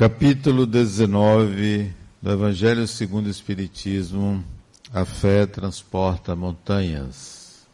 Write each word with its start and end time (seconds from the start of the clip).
Capítulo 0.00 0.64
19 0.64 1.94
do 2.22 2.30
Evangelho 2.32 2.88
segundo 2.88 3.26
o 3.26 3.30
Espiritismo: 3.30 4.42
A 4.90 5.04
fé 5.04 5.44
transporta 5.44 6.34
montanhas. 6.34 7.68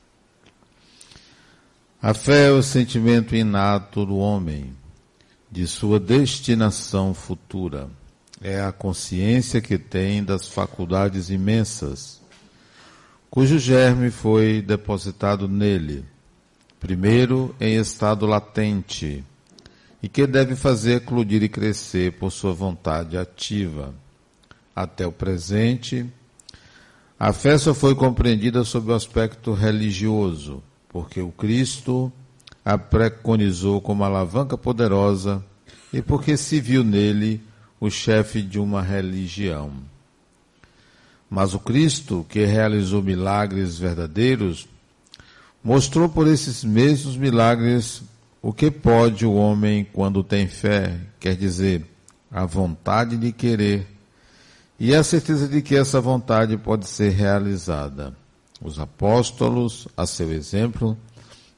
A 2.03 2.13
fé 2.13 2.49
é 2.49 2.51
o 2.51 2.65
sentimento 2.65 3.37
inato 3.37 4.05
do 4.05 4.17
homem 4.17 4.75
de 5.49 5.69
sua 5.69 6.01
destinação 6.01 7.15
futura. 7.15 7.89
É 8.43 8.61
a 8.61 8.73
consciência 8.73 9.61
que 9.61 9.79
tem 9.79 10.25
das 10.25 10.49
faculdades 10.49 11.31
imensas, 11.31 12.21
cujo 13.31 13.57
germe 13.57 14.11
foi 14.11 14.61
depositado 14.61 15.47
nele, 15.47 16.05
primeiro 16.81 17.55
em 17.61 17.77
estado 17.77 18.27
latente 18.27 19.25
e 20.03 20.09
que 20.09 20.27
deve 20.27 20.55
fazer 20.55 20.97
eclodir 20.97 21.43
e 21.43 21.49
crescer 21.49 22.13
por 22.13 22.31
sua 22.31 22.53
vontade 22.53 23.17
ativa. 23.17 23.95
Até 24.75 25.07
o 25.07 25.13
presente, 25.13 26.07
a 27.19 27.33
fé 27.33 27.57
só 27.57 27.73
foi 27.73 27.95
compreendida 27.95 28.63
sob 28.63 28.93
o 28.93 28.95
aspecto 28.95 29.53
religioso, 29.55 30.63
porque 30.89 31.21
o 31.21 31.33
Cristo 31.33 32.13
a 32.65 32.77
preconizou 32.77 33.81
como 33.81 34.05
alavanca 34.05 34.59
poderosa 34.59 35.43
e 35.93 36.03
porque 36.03 36.37
se 36.37 36.61
viu 36.61 36.83
nele 36.83 37.41
o 37.81 37.89
chefe 37.89 38.43
de 38.43 38.59
uma 38.59 38.83
religião. 38.83 39.73
Mas 41.31 41.55
o 41.55 41.59
Cristo, 41.59 42.25
que 42.29 42.45
realizou 42.45 43.03
milagres 43.03 43.79
verdadeiros, 43.79 44.69
mostrou 45.63 46.09
por 46.09 46.27
esses 46.27 46.63
mesmos 46.63 47.17
milagres 47.17 48.03
o 48.47 48.53
que 48.53 48.71
pode 48.71 49.27
o 49.27 49.35
homem 49.35 49.85
quando 49.93 50.23
tem 50.23 50.47
fé? 50.47 51.01
Quer 51.19 51.35
dizer, 51.35 51.85
a 52.31 52.47
vontade 52.47 53.17
de 53.17 53.33
querer 53.33 53.89
e 54.79 54.95
a 54.95 55.03
certeza 55.03 55.49
de 55.49 55.61
que 55.61 55.75
essa 55.75 56.01
vontade 56.01 56.57
pode 56.57 56.87
ser 56.87 57.11
realizada. 57.11 58.15
Os 58.63 58.79
apóstolos, 58.79 59.89
a 59.97 60.07
seu 60.07 60.33
exemplo, 60.33 60.97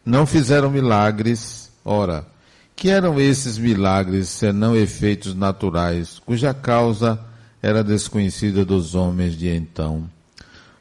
não 0.03 0.25
fizeram 0.25 0.71
milagres. 0.71 1.71
Ora, 1.85 2.27
que 2.75 2.89
eram 2.89 3.21
esses 3.21 3.59
milagres 3.59 4.31
senão 4.31 4.75
efeitos 4.75 5.35
naturais, 5.35 6.19
cuja 6.25 6.55
causa 6.55 7.21
era 7.61 7.85
desconhecida 7.85 8.65
dos 8.65 8.95
homens 8.95 9.37
de 9.37 9.55
então, 9.55 10.09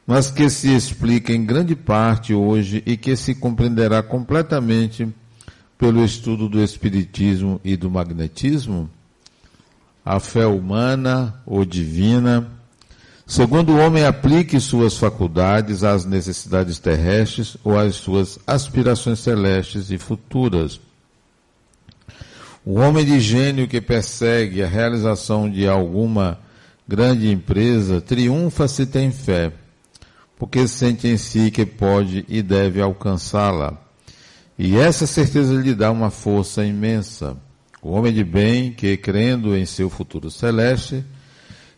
mas 0.05 0.31
que 0.31 0.49
se 0.49 0.73
explica 0.73 1.33
em 1.33 1.45
grande 1.45 1.75
parte 1.75 2.33
hoje 2.33 2.81
e 2.86 2.95
que 2.95 3.14
se 3.17 3.36
compreenderá 3.36 4.02
completamente 4.02 5.14
pelo 5.78 6.03
estudo 6.03 6.50
do 6.50 6.61
Espiritismo 6.61 7.61
e 7.64 7.78
do 7.78 7.89
Magnetismo, 7.89 8.89
a 10.03 10.20
fé 10.20 10.47
humana 10.47 11.42
ou 11.45 11.64
divina, 11.64 12.50
segundo 13.25 13.73
o 13.73 13.78
homem 13.78 14.05
aplique 14.05 14.59
suas 14.59 14.98
faculdades 14.98 15.83
às 15.83 16.03
necessidades 16.05 16.80
terrestres 16.80 17.58
ou 17.64 17.78
às 17.78 17.95
suas 17.95 18.39
aspirações 18.48 19.20
celestes 19.20 19.92
e 19.92 19.98
futuras. 19.98 20.80
O 22.66 22.80
homem 22.80 23.05
de 23.05 23.20
gênio 23.20 23.67
que 23.67 23.80
persegue 23.80 24.64
a 24.64 24.67
realização 24.67 25.50
de 25.50 25.67
alguma 25.67 26.39
grande 26.88 27.30
empresa 27.30 28.02
triunfa 28.02 28.67
se 28.67 28.86
tem 28.86 29.11
fé, 29.11 29.52
porque 30.39 30.67
sente 30.67 31.08
em 31.08 31.17
si 31.17 31.52
que 31.52 31.66
pode 31.66 32.25
e 32.28 32.42
deve 32.42 32.81
alcançá-la 32.81 33.86
e 34.58 34.75
essa 34.75 35.05
certeza 35.05 35.53
lhe 35.53 35.75
dá 35.75 35.91
uma 35.91 36.09
força 36.09 36.66
imensa. 36.66 37.37
O 37.82 37.92
homem 37.92 38.11
de 38.11 38.23
bem, 38.23 38.73
que 38.73 38.98
crendo 38.98 39.55
em 39.55 39.65
seu 39.65 39.89
futuro 39.89 40.32
celeste, 40.32 41.05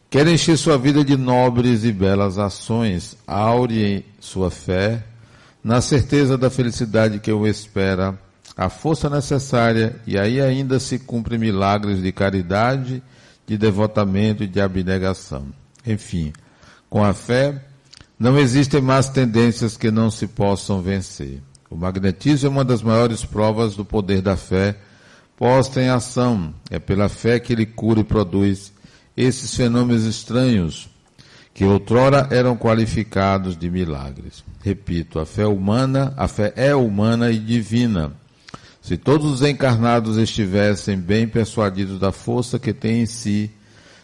quer 0.09 0.25
encher 0.27 0.57
sua 0.57 0.77
vida 0.77 1.03
de 1.03 1.17
nobres 1.17 1.83
e 1.83 1.91
belas 1.91 2.37
ações, 2.37 3.17
aure 3.27 4.05
sua 4.19 4.49
fé, 4.49 5.03
na 5.61 5.81
certeza 5.81 6.37
da 6.37 6.49
felicidade 6.49 7.19
que 7.19 7.31
o 7.31 7.45
espera, 7.45 8.17
a 8.55 8.69
força 8.69 9.09
necessária, 9.09 9.99
e 10.07 10.17
aí 10.17 10.39
ainda 10.39 10.79
se 10.79 10.97
cumprem 10.99 11.37
milagres 11.37 12.01
de 12.01 12.11
caridade, 12.13 13.03
de 13.45 13.57
devotamento 13.57 14.41
e 14.41 14.47
de 14.47 14.61
abnegação. 14.61 15.47
Enfim, 15.85 16.31
com 16.89 17.03
a 17.03 17.13
fé, 17.13 17.61
não 18.17 18.37
existem 18.39 18.81
mais 18.81 19.09
tendências 19.09 19.75
que 19.75 19.91
não 19.91 20.09
se 20.09 20.27
possam 20.27 20.81
vencer. 20.81 21.41
O 21.69 21.75
magnetismo 21.75 22.47
é 22.47 22.49
uma 22.49 22.65
das 22.65 22.81
maiores 22.81 23.23
provas 23.23 23.75
do 23.75 23.85
poder 23.85 24.21
da 24.21 24.35
fé 24.35 24.75
posta 25.37 25.81
em 25.81 25.87
ação. 25.87 26.53
É 26.69 26.79
pela 26.79 27.07
fé 27.07 27.39
que 27.39 27.53
ele 27.53 27.65
cura 27.65 28.01
e 28.01 28.03
produz 28.03 28.73
esses 29.15 29.55
fenômenos 29.55 30.03
estranhos 30.05 30.89
que 31.53 31.63
outrora 31.63 32.27
eram 32.31 32.55
qualificados 32.57 33.57
de 33.57 33.69
milagres. 33.69 34.43
Repito, 34.61 35.19
a 35.19 35.25
fé 35.25 35.45
humana, 35.45 36.13
a 36.17 36.27
fé 36.27 36.53
é 36.55 36.73
humana 36.73 37.31
e 37.31 37.37
divina. 37.37 38.13
Se 38.81 38.97
todos 38.97 39.29
os 39.31 39.41
encarnados 39.41 40.17
estivessem 40.17 40.97
bem 40.97 41.27
persuadidos 41.27 41.99
da 41.99 42.11
força 42.11 42.57
que 42.57 42.73
tem 42.73 43.01
em 43.01 43.05
si, 43.05 43.51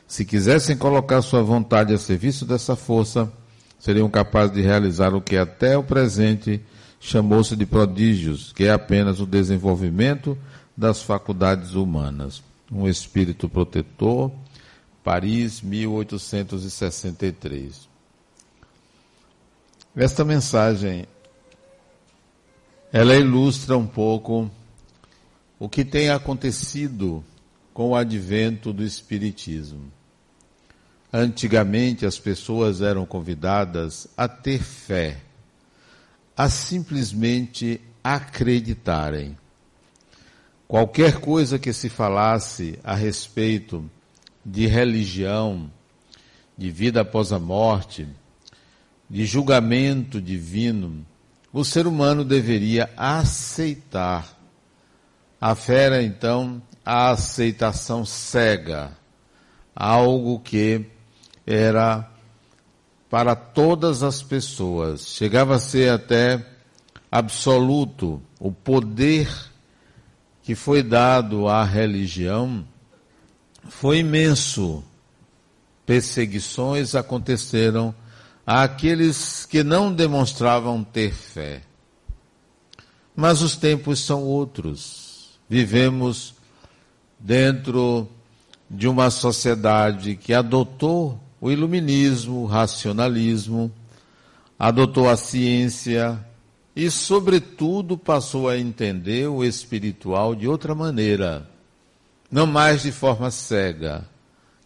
se 0.07 0.23
quisessem 0.23 0.77
colocar 0.77 1.21
sua 1.21 1.41
vontade 1.41 1.93
a 1.93 1.97
serviço 1.97 2.45
dessa 2.45 2.75
força, 2.75 3.31
seriam 3.79 4.09
capazes 4.09 4.53
de 4.53 4.61
realizar 4.61 5.15
o 5.15 5.21
que 5.21 5.37
até 5.37 5.77
o 5.77 5.83
presente 5.83 6.61
chamou-se 7.05 7.55
de 7.55 7.65
prodígios, 7.67 8.51
que 8.51 8.63
é 8.63 8.71
apenas 8.71 9.19
o 9.19 9.27
desenvolvimento 9.27 10.35
das 10.75 11.03
faculdades 11.03 11.75
humanas. 11.75 12.41
Um 12.71 12.89
espírito 12.89 13.47
protetor, 13.47 14.31
Paris, 15.03 15.61
1863. 15.61 17.87
Esta 19.95 20.25
mensagem 20.25 21.05
ela 22.91 23.15
ilustra 23.15 23.77
um 23.77 23.85
pouco 23.85 24.49
o 25.59 25.69
que 25.69 25.85
tem 25.85 26.09
acontecido 26.09 27.23
com 27.71 27.89
o 27.89 27.95
advento 27.95 28.73
do 28.73 28.83
espiritismo. 28.83 29.91
Antigamente 31.13 32.03
as 32.03 32.17
pessoas 32.17 32.81
eram 32.81 33.05
convidadas 33.05 34.07
a 34.17 34.27
ter 34.27 34.57
fé 34.59 35.19
a 36.35 36.49
simplesmente 36.49 37.79
acreditarem. 38.03 39.37
Qualquer 40.67 41.19
coisa 41.19 41.59
que 41.59 41.71
se 41.71 41.89
falasse 41.89 42.79
a 42.83 42.95
respeito 42.95 43.89
de 44.43 44.67
religião, 44.67 45.71
de 46.57 46.71
vida 46.71 47.01
após 47.01 47.31
a 47.31 47.39
morte, 47.39 48.07
de 49.09 49.25
julgamento 49.25 50.19
divino, 50.21 51.05
o 51.53 51.63
ser 51.63 51.87
humano 51.87 52.25
deveria 52.25 52.89
aceitar. 52.97 54.35
A 55.39 55.55
fé 55.55 55.83
era 55.83 56.03
então 56.03 56.61
a 56.83 57.11
aceitação 57.11 58.03
cega, 58.05 58.91
algo 59.75 60.39
que 60.39 60.85
era 61.45 62.11
para 63.15 63.33
todas 63.33 64.03
as 64.03 64.21
pessoas. 64.21 65.07
Chegava 65.07 65.55
a 65.55 65.59
ser 65.59 65.89
até 65.89 66.45
absoluto 67.09 68.21
o 68.37 68.51
poder 68.51 69.33
que 70.43 70.53
foi 70.53 70.83
dado 70.83 71.47
à 71.47 71.63
religião 71.63 72.67
foi 73.69 73.99
imenso. 73.99 74.83
Perseguições 75.85 76.93
aconteceram 76.93 77.95
àqueles 78.45 79.45
que 79.45 79.63
não 79.63 79.93
demonstravam 79.93 80.83
ter 80.83 81.13
fé. 81.13 81.61
Mas 83.15 83.41
os 83.41 83.55
tempos 83.55 84.01
são 84.01 84.23
outros. 84.23 85.39
Vivemos 85.47 86.35
dentro 87.17 88.09
de 88.69 88.89
uma 88.89 89.09
sociedade 89.09 90.17
que 90.17 90.33
adotou 90.33 91.24
o 91.45 91.51
iluminismo, 91.51 92.41
o 92.41 92.45
racionalismo, 92.47 93.71
adotou 94.57 95.07
a 95.07 95.15
ciência 95.15 96.19
e, 96.75 96.89
sobretudo, 96.89 97.99
passou 97.99 98.49
a 98.49 98.57
entender 98.57 99.27
o 99.27 99.43
espiritual 99.43 100.33
de 100.33 100.47
outra 100.47 100.73
maneira, 100.73 101.47
não 102.31 102.47
mais 102.47 102.81
de 102.81 102.91
forma 102.91 103.29
cega, 103.29 104.09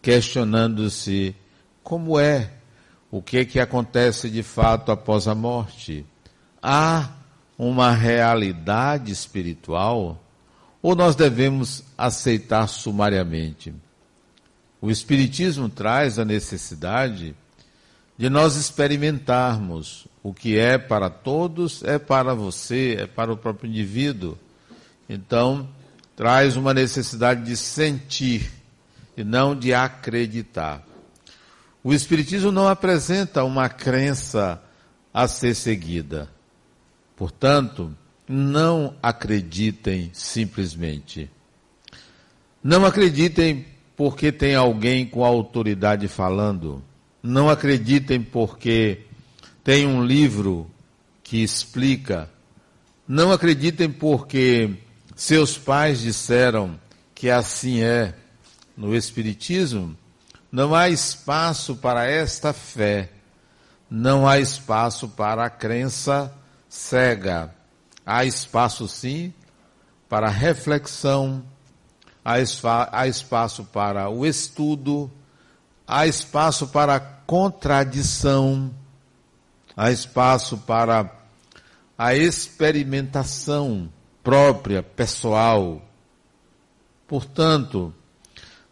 questionando-se 0.01 1.35
como 1.83 2.17
é, 2.17 2.49
o 3.11 3.21
que 3.21 3.39
é 3.39 3.43
que 3.43 3.59
acontece 3.59 4.29
de 4.29 4.41
fato 4.41 4.89
após 4.89 5.27
a 5.27 5.35
morte. 5.35 6.05
Há 6.63 7.09
uma 7.57 7.91
realidade 7.91 9.11
espiritual 9.11 10.17
ou 10.81 10.95
nós 10.95 11.13
devemos 11.13 11.83
aceitar 11.97 12.67
sumariamente? 12.67 13.73
O 14.81 14.89
Espiritismo 14.89 15.67
traz 15.67 16.17
a 16.17 16.25
necessidade 16.25 17.35
de 18.17 18.29
nós 18.29 18.55
experimentarmos 18.55 20.07
o 20.23 20.33
que 20.33 20.57
é 20.57 20.77
para 20.77 21.09
todos, 21.09 21.83
é 21.83 21.97
para 21.97 22.33
você, 22.33 22.97
é 22.99 23.07
para 23.07 23.31
o 23.31 23.37
próprio 23.37 23.69
indivíduo. 23.69 24.37
Então, 25.07 25.67
traz 26.15 26.55
uma 26.55 26.73
necessidade 26.73 27.43
de 27.45 27.55
sentir. 27.57 28.51
e 29.17 29.23
não 29.23 29.53
de 29.53 29.73
acreditar. 29.73 30.81
O 31.83 31.93
Espiritismo 31.93 32.53
não 32.53 32.69
apresenta 32.69 33.43
uma 33.43 33.67
crença 33.67 34.61
a 35.13 35.27
ser 35.27 35.55
seguida. 35.55 36.29
Portanto, 37.17 37.93
não 38.25 38.95
acreditem 39.03 40.09
simplesmente. 40.13 41.29
Não 42.63 42.85
acreditem 42.85 43.65
porque 43.99 44.31
tem 44.31 44.55
alguém 44.55 45.05
com 45.05 45.25
autoridade 45.25 46.07
falando. 46.07 46.81
Não 47.21 47.49
acreditem 47.49 48.21
porque 48.21 49.01
tem 49.61 49.85
um 49.85 50.01
livro 50.05 50.71
que 51.21 51.43
explica. 51.43 52.29
Não 53.05 53.29
acreditem 53.29 53.91
porque 53.91 54.73
seus 55.17 55.57
pais 55.57 55.99
disseram 55.99 56.79
que 57.13 57.29
assim 57.29 57.81
é. 57.81 58.15
No 58.77 58.95
Espiritismo, 58.95 59.97
não 60.49 60.73
há 60.73 60.87
espaço 60.87 61.75
para 61.75 62.09
esta 62.09 62.53
fé. 62.53 63.09
Não 63.89 64.25
há 64.25 64.39
espaço 64.39 65.09
para 65.09 65.43
a 65.43 65.49
crença 65.49 66.33
cega. 66.69 67.53
Há 68.05 68.23
espaço, 68.23 68.87
sim, 68.87 69.33
para 70.07 70.29
reflexão, 70.29 71.43
há, 72.23 73.07
espaço 73.07 73.63
para 73.65 74.09
o 74.09 74.25
estudo, 74.25 75.09
há 75.87 76.05
espaço 76.05 76.67
para 76.67 76.95
a 76.95 76.99
contradição, 76.99 78.73
há 79.75 79.91
espaço 79.91 80.57
para 80.57 81.11
a 81.97 82.15
experimentação 82.15 83.89
própria, 84.23 84.83
pessoal. 84.83 85.81
Portanto, 87.07 87.93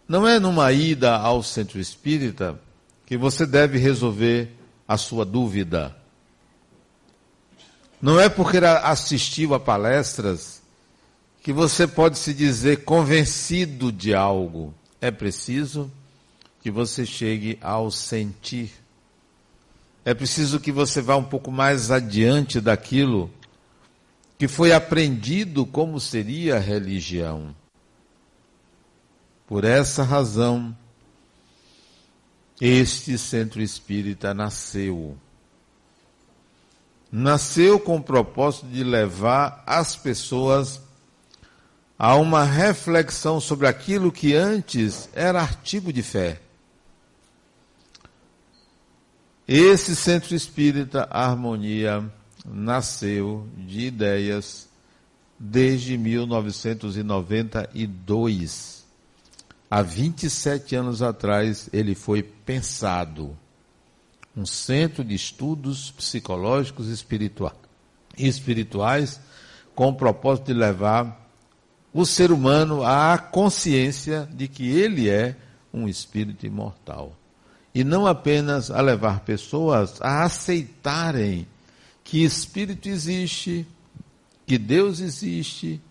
não 0.08 0.28
é 0.28 0.40
numa 0.40 0.72
ida 0.72 1.16
ao 1.16 1.44
centro 1.44 1.80
espírita 1.80 2.60
que 3.06 3.18
você 3.18 3.46
deve 3.46 3.78
resolver 3.78 4.56
a 4.88 4.98
sua 4.98 5.26
dúvida. 5.26 5.96
Não 8.02 8.20
é 8.20 8.30
porque 8.30 8.58
assistiu 8.58 9.54
a 9.54 9.60
palestras 9.60 10.57
que 11.48 11.54
você 11.54 11.88
pode 11.88 12.18
se 12.18 12.34
dizer 12.34 12.84
convencido 12.84 13.90
de 13.90 14.14
algo. 14.14 14.74
É 15.00 15.10
preciso 15.10 15.90
que 16.60 16.70
você 16.70 17.06
chegue 17.06 17.58
ao 17.62 17.90
sentir. 17.90 18.70
É 20.04 20.14
preciso 20.14 20.60
que 20.60 20.74
você 20.74 21.00
vá 21.00 21.16
um 21.16 21.24
pouco 21.24 21.50
mais 21.50 21.90
adiante 21.90 22.60
daquilo 22.60 23.32
que 24.38 24.46
foi 24.46 24.74
aprendido 24.74 25.66
como 25.66 26.02
seria 26.02 26.58
a 26.58 26.60
religião. 26.60 27.56
Por 29.48 29.64
essa 29.64 30.04
razão, 30.04 30.76
este 32.60 33.18
centro 33.18 33.62
espírita 33.62 34.34
nasceu. 34.34 35.16
Nasceu 37.10 37.80
com 37.80 37.96
o 37.96 38.04
propósito 38.04 38.68
de 38.68 38.84
levar 38.84 39.64
as 39.66 39.96
pessoas 39.96 40.86
a 41.98 42.16
uma 42.16 42.44
reflexão 42.44 43.40
sobre 43.40 43.66
aquilo 43.68 44.12
que 44.12 44.36
antes 44.36 45.10
era 45.14 45.42
artigo 45.42 45.92
de 45.92 46.04
fé. 46.04 46.40
Esse 49.48 49.96
centro 49.96 50.36
espírita 50.36 51.08
Harmonia 51.10 52.08
nasceu 52.46 53.48
de 53.58 53.88
ideias 53.88 54.70
desde 55.40 55.98
1992. 55.98 58.86
Há 59.70 59.82
27 59.82 60.76
anos 60.76 61.02
atrás 61.02 61.70
ele 61.74 61.94
foi 61.96 62.22
pensado. 62.22 63.36
Um 64.36 64.46
centro 64.46 65.04
de 65.04 65.16
estudos 65.16 65.90
psicológicos 65.92 66.88
e 66.90 66.94
espirituais 68.18 69.20
com 69.74 69.90
o 69.90 69.96
propósito 69.96 70.46
de 70.48 70.54
levar 70.54 71.27
o 71.98 72.06
ser 72.06 72.32
humano 72.32 72.84
à 72.84 73.18
consciência 73.18 74.30
de 74.32 74.48
que 74.48 74.70
ele 74.70 75.10
é 75.10 75.36
um 75.74 75.88
espírito 75.88 76.46
imortal. 76.46 77.18
E 77.74 77.84
não 77.84 78.06
apenas 78.06 78.70
a 78.70 78.80
levar 78.82 79.22
pessoas 79.22 80.00
a 80.00 80.24
aceitarem 80.24 81.48
que 82.04 82.24
espírito 82.24 82.88
existe, 82.88 83.66
que 84.46 84.60
Deus 84.60 85.00
existe, 85.00 85.82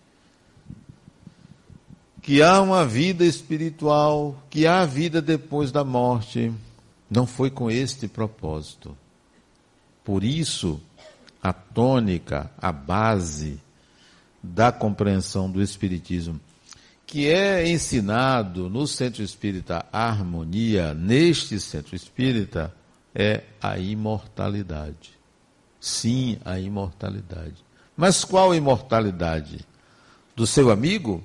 que 2.21 2.41
há 2.41 2.61
uma 2.61 2.85
vida 2.85 3.25
espiritual, 3.25 4.41
que 4.49 4.65
há 4.65 4.85
vida 4.85 5.21
depois 5.21 5.73
da 5.73 5.83
morte. 5.83 6.53
Não 7.09 7.27
foi 7.27 7.49
com 7.49 7.69
este 7.69 8.07
propósito. 8.07 8.97
Por 10.05 10.23
isso, 10.23 10.79
a 11.43 11.51
tônica, 11.51 12.49
a 12.57 12.71
base 12.71 13.59
da 14.41 14.71
compreensão 14.71 15.49
do 15.49 15.61
Espiritismo, 15.61 16.39
que 17.05 17.27
é 17.27 17.67
ensinado 17.67 18.69
no 18.69 18.85
Centro 18.85 19.23
Espírita 19.23 19.85
Harmonia, 19.91 20.93
neste 20.93 21.59
Centro 21.59 21.95
Espírita, 21.95 22.73
é 23.15 23.43
a 23.61 23.77
imortalidade. 23.77 25.17
Sim, 25.79 26.37
a 26.43 26.59
imortalidade. 26.59 27.55
Mas 27.95 28.23
qual 28.23 28.53
imortalidade? 28.53 29.65
Do 30.35 30.45
seu 30.45 30.69
amigo? 30.69 31.23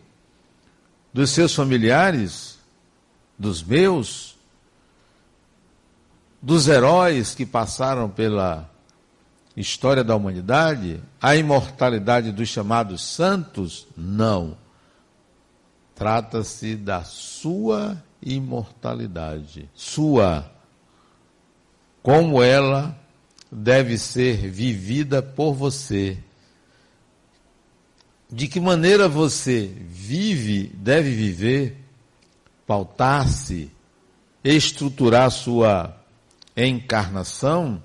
Dos 1.12 1.30
seus 1.30 1.54
familiares? 1.54 2.58
Dos 3.38 3.62
meus? 3.62 4.38
Dos 6.40 6.68
heróis 6.68 7.34
que 7.34 7.44
passaram 7.44 8.08
pela 8.08 8.71
história 9.56 10.02
da 10.02 10.16
humanidade, 10.16 11.02
a 11.20 11.36
imortalidade 11.36 12.32
dos 12.32 12.48
chamados 12.48 13.02
santos? 13.02 13.86
Não. 13.96 14.56
Trata-se 15.94 16.74
da 16.74 17.04
sua 17.04 18.02
imortalidade. 18.22 19.68
Sua. 19.74 20.50
Como 22.02 22.42
ela 22.42 22.98
deve 23.50 23.98
ser 23.98 24.50
vivida 24.50 25.22
por 25.22 25.52
você. 25.52 26.18
De 28.30 28.48
que 28.48 28.58
maneira 28.58 29.08
você 29.08 29.66
vive, 29.66 30.68
deve 30.68 31.10
viver, 31.10 31.84
pautar-se, 32.66 33.70
estruturar 34.42 35.30
sua 35.30 35.94
encarnação 36.56 37.82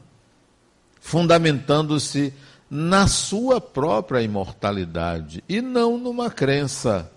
fundamentando-se 1.07 2.33
na 2.69 3.07
sua 3.07 3.61
própria 3.61 4.21
imortalidade 4.21 5.41
e 5.47 5.61
não 5.61 5.97
numa 5.97 6.29
crença. 6.29 7.09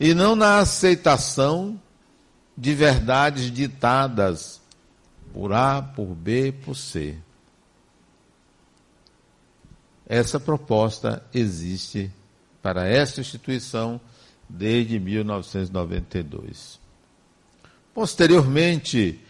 E 0.00 0.14
não 0.14 0.34
na 0.34 0.56
aceitação 0.56 1.78
de 2.56 2.74
verdades 2.74 3.52
ditadas 3.52 4.58
por 5.34 5.52
A, 5.52 5.82
por 5.82 6.14
B, 6.14 6.50
por 6.50 6.74
C. 6.74 7.18
Essa 10.06 10.40
proposta 10.40 11.22
existe 11.34 12.10
para 12.62 12.88
esta 12.88 13.20
instituição 13.20 14.00
desde 14.48 14.98
1992. 14.98 16.80
Posteriormente, 17.92 19.20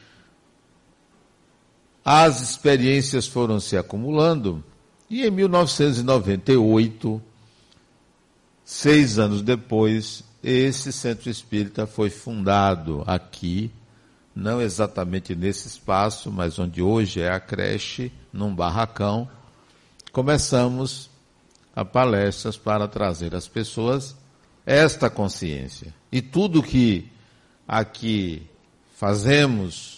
as 2.10 2.40
experiências 2.40 3.26
foram 3.26 3.60
se 3.60 3.76
acumulando 3.76 4.64
e 5.10 5.26
em 5.26 5.30
1998, 5.30 7.20
seis 8.64 9.18
anos 9.18 9.42
depois, 9.42 10.24
esse 10.42 10.90
centro 10.90 11.28
espírita 11.28 11.86
foi 11.86 12.08
fundado 12.08 13.04
aqui, 13.06 13.70
não 14.34 14.58
exatamente 14.58 15.34
nesse 15.34 15.68
espaço, 15.68 16.32
mas 16.32 16.58
onde 16.58 16.80
hoje 16.80 17.20
é 17.20 17.30
a 17.30 17.38
creche, 17.38 18.10
num 18.32 18.54
barracão. 18.54 19.28
Começamos 20.10 21.10
a 21.76 21.84
palestras 21.84 22.56
para 22.56 22.88
trazer 22.88 23.34
às 23.34 23.46
pessoas 23.46 24.16
esta 24.64 25.10
consciência. 25.10 25.92
E 26.10 26.22
tudo 26.22 26.62
que 26.62 27.12
aqui 27.68 28.46
fazemos 28.96 29.97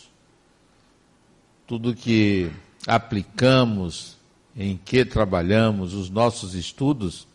tudo 1.70 1.94
que 1.94 2.50
aplicamos, 2.84 4.16
em 4.56 4.76
que 4.76 5.04
trabalhamos, 5.04 5.94
os 5.94 6.10
nossos 6.10 6.56
estudos, 6.56 7.28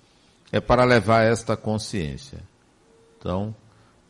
é 0.51 0.59
para 0.59 0.83
levar 0.83 1.23
esta 1.23 1.55
consciência. 1.55 2.39
Então, 3.17 3.55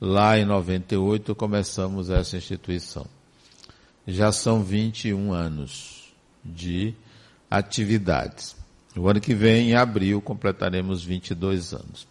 lá 0.02 0.36
em 0.36 0.44
98 0.44 1.36
começamos 1.36 2.10
essa 2.10 2.36
instituição. 2.38 3.06
Já 4.08 4.32
são 4.32 4.64
21 4.64 5.32
anos 5.32 6.12
de 6.44 6.96
atividades. 7.48 8.56
O 8.98 9.08
ano 9.08 9.22
que 9.22 9.36
vem, 9.36 9.70
em 9.70 9.76
abril, 9.76 10.20
completaremos 10.24 11.04
22 11.04 11.72
anos. 11.72 12.08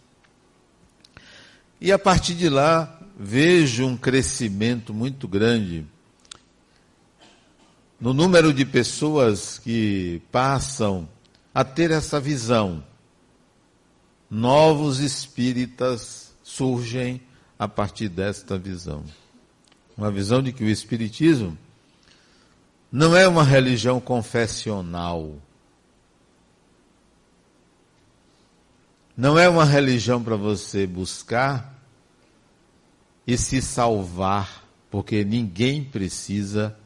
E 1.81 1.91
a 1.91 1.99
partir 1.99 2.35
de 2.35 2.47
lá, 2.47 2.97
vejo 3.19 3.85
um 3.85 3.97
crescimento 3.97 4.93
muito 4.93 5.27
grande 5.27 5.85
no 8.05 8.13
número 8.13 8.53
de 8.53 8.63
pessoas 8.63 9.57
que 9.57 10.21
passam 10.31 11.09
a 11.51 11.63
ter 11.63 11.89
essa 11.89 12.19
visão. 12.19 12.83
Novos 14.29 14.99
espíritas 14.99 16.31
surgem 16.43 17.19
a 17.57 17.67
partir 17.67 18.07
desta 18.07 18.59
visão. 18.59 19.03
Uma 19.97 20.11
visão 20.11 20.43
de 20.43 20.53
que 20.53 20.63
o 20.63 20.69
Espiritismo 20.69 21.57
não 22.91 23.17
é 23.17 23.27
uma 23.27 23.43
religião 23.43 23.99
confessional. 23.99 25.37
Não 29.17 29.35
é 29.35 29.49
uma 29.49 29.65
religião 29.65 30.23
para 30.23 30.35
você 30.35 30.85
buscar 30.85 31.73
e 33.25 33.35
se 33.35 33.63
salvar, 33.63 34.63
porque 34.91 35.25
ninguém 35.25 35.83
precisa 35.83 36.77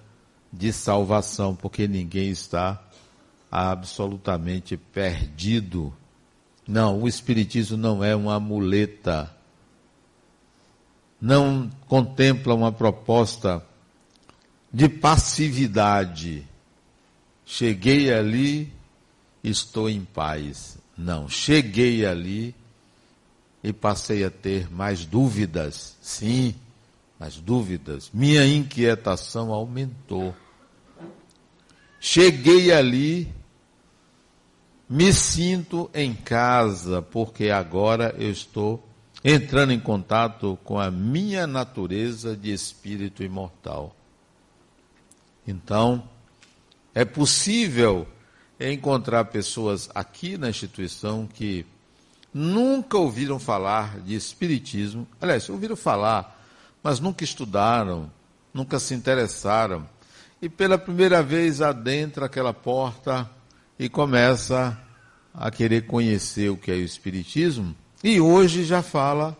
de 0.51 0.73
salvação, 0.73 1.55
porque 1.55 1.87
ninguém 1.87 2.29
está 2.29 2.81
absolutamente 3.51 4.77
perdido. 4.77 5.93
Não, 6.67 7.01
o 7.01 7.07
Espiritismo 7.07 7.77
não 7.77 8.03
é 8.03 8.15
uma 8.15 8.39
muleta. 8.39 9.35
Não 11.19 11.69
contempla 11.87 12.53
uma 12.53 12.71
proposta 12.71 13.63
de 14.71 14.87
passividade. 14.87 16.47
Cheguei 17.45 18.13
ali, 18.13 18.71
estou 19.43 19.89
em 19.89 20.05
paz. 20.05 20.77
Não, 20.97 21.27
cheguei 21.27 22.05
ali 22.05 22.55
e 23.63 23.73
passei 23.73 24.23
a 24.23 24.29
ter 24.29 24.71
mais 24.71 25.05
dúvidas. 25.05 25.97
Sim, 26.01 26.53
mais 27.19 27.35
dúvidas. 27.37 28.09
Minha 28.13 28.45
inquietação 28.45 29.51
aumentou. 29.51 30.33
Cheguei 31.99 32.71
ali, 32.71 33.31
me 34.87 35.13
sinto 35.13 35.89
em 35.93 36.13
casa, 36.13 37.01
porque 37.01 37.49
agora 37.49 38.15
eu 38.17 38.31
estou 38.31 38.87
entrando 39.23 39.73
em 39.73 39.79
contato 39.79 40.57
com 40.63 40.79
a 40.79 40.89
minha 40.89 41.45
natureza 41.45 42.37
de 42.37 42.53
espírito 42.53 43.21
imortal. 43.21 43.93
Então, 45.45 46.07
é 46.95 47.03
possível 47.03 48.07
encontrar 48.57 49.25
pessoas 49.25 49.89
aqui 49.93 50.37
na 50.37 50.49
instituição 50.49 51.27
que 51.27 51.65
nunca 52.33 52.97
ouviram 52.97 53.39
falar 53.39 53.99
de 53.99 54.15
espiritismo, 54.15 55.07
aliás, 55.19 55.49
ouviram 55.49 55.75
falar, 55.75 56.38
mas 56.89 56.99
nunca 56.99 57.23
estudaram, 57.23 58.11
nunca 58.51 58.79
se 58.79 58.95
interessaram, 58.95 59.87
e 60.41 60.49
pela 60.49 60.75
primeira 60.75 61.21
vez 61.21 61.61
adentra 61.61 62.25
aquela 62.25 62.51
porta 62.51 63.29
e 63.77 63.87
começa 63.87 64.75
a 65.31 65.51
querer 65.51 65.85
conhecer 65.85 66.49
o 66.49 66.57
que 66.57 66.71
é 66.71 66.73
o 66.73 66.79
espiritismo, 66.79 67.75
e 68.03 68.19
hoje 68.19 68.63
já 68.63 68.81
fala 68.81 69.37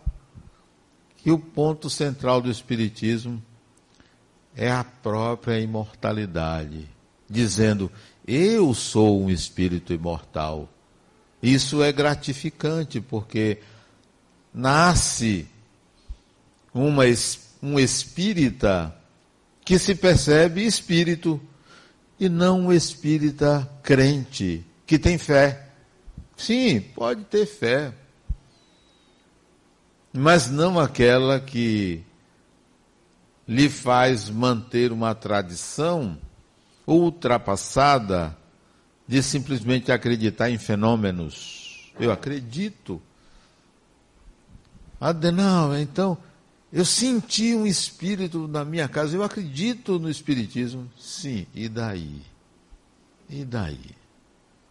que 1.18 1.32
o 1.32 1.40
ponto 1.40 1.90
central 1.90 2.40
do 2.40 2.52
espiritismo 2.52 3.42
é 4.56 4.70
a 4.70 4.84
própria 4.84 5.60
imortalidade, 5.60 6.88
dizendo: 7.28 7.92
Eu 8.28 8.76
sou 8.76 9.24
um 9.24 9.28
espírito 9.28 9.92
imortal. 9.92 10.70
Isso 11.42 11.82
é 11.82 11.92
gratificante, 11.92 13.02
porque 13.02 13.58
nasce 14.54 15.48
uma, 16.74 17.04
um 17.62 17.80
espírita 17.80 18.96
que 19.64 19.78
se 19.78 19.96
percebe 19.96 20.66
espírito 20.66 21.40
e 22.20 22.28
não 22.28 22.62
um 22.62 22.74
espírita 22.74 23.70
crente, 23.84 24.66
que 24.86 25.00
tem 25.00 25.18
fé. 25.18 25.70
Sim, 26.36 26.82
pode 26.82 27.24
ter 27.26 27.46
fé, 27.46 27.94
mas 30.12 30.50
não 30.50 30.80
aquela 30.80 31.40
que 31.40 32.04
lhe 33.48 33.70
faz 33.70 34.30
manter 34.30 34.92
uma 34.92 35.14
tradição 35.14 36.18
ultrapassada 36.86 38.36
de 39.08 39.24
simplesmente 39.24 39.92
acreditar 39.92 40.50
em 40.50 40.58
fenômenos. 40.58 41.92
Eu 42.00 42.12
acredito. 42.12 43.02
Adenal, 45.02 45.76
então, 45.76 46.18
eu 46.72 46.86
senti 46.86 47.56
um 47.56 47.66
espírito 47.66 48.48
na 48.48 48.64
minha 48.64 48.88
casa, 48.88 49.16
eu 49.16 49.24
acredito 49.24 49.98
no 49.98 50.10
espiritismo. 50.10 50.90
Sim, 51.00 51.48
e 51.54 51.68
daí? 51.68 52.22
E 53.30 53.44
daí? 53.44 53.98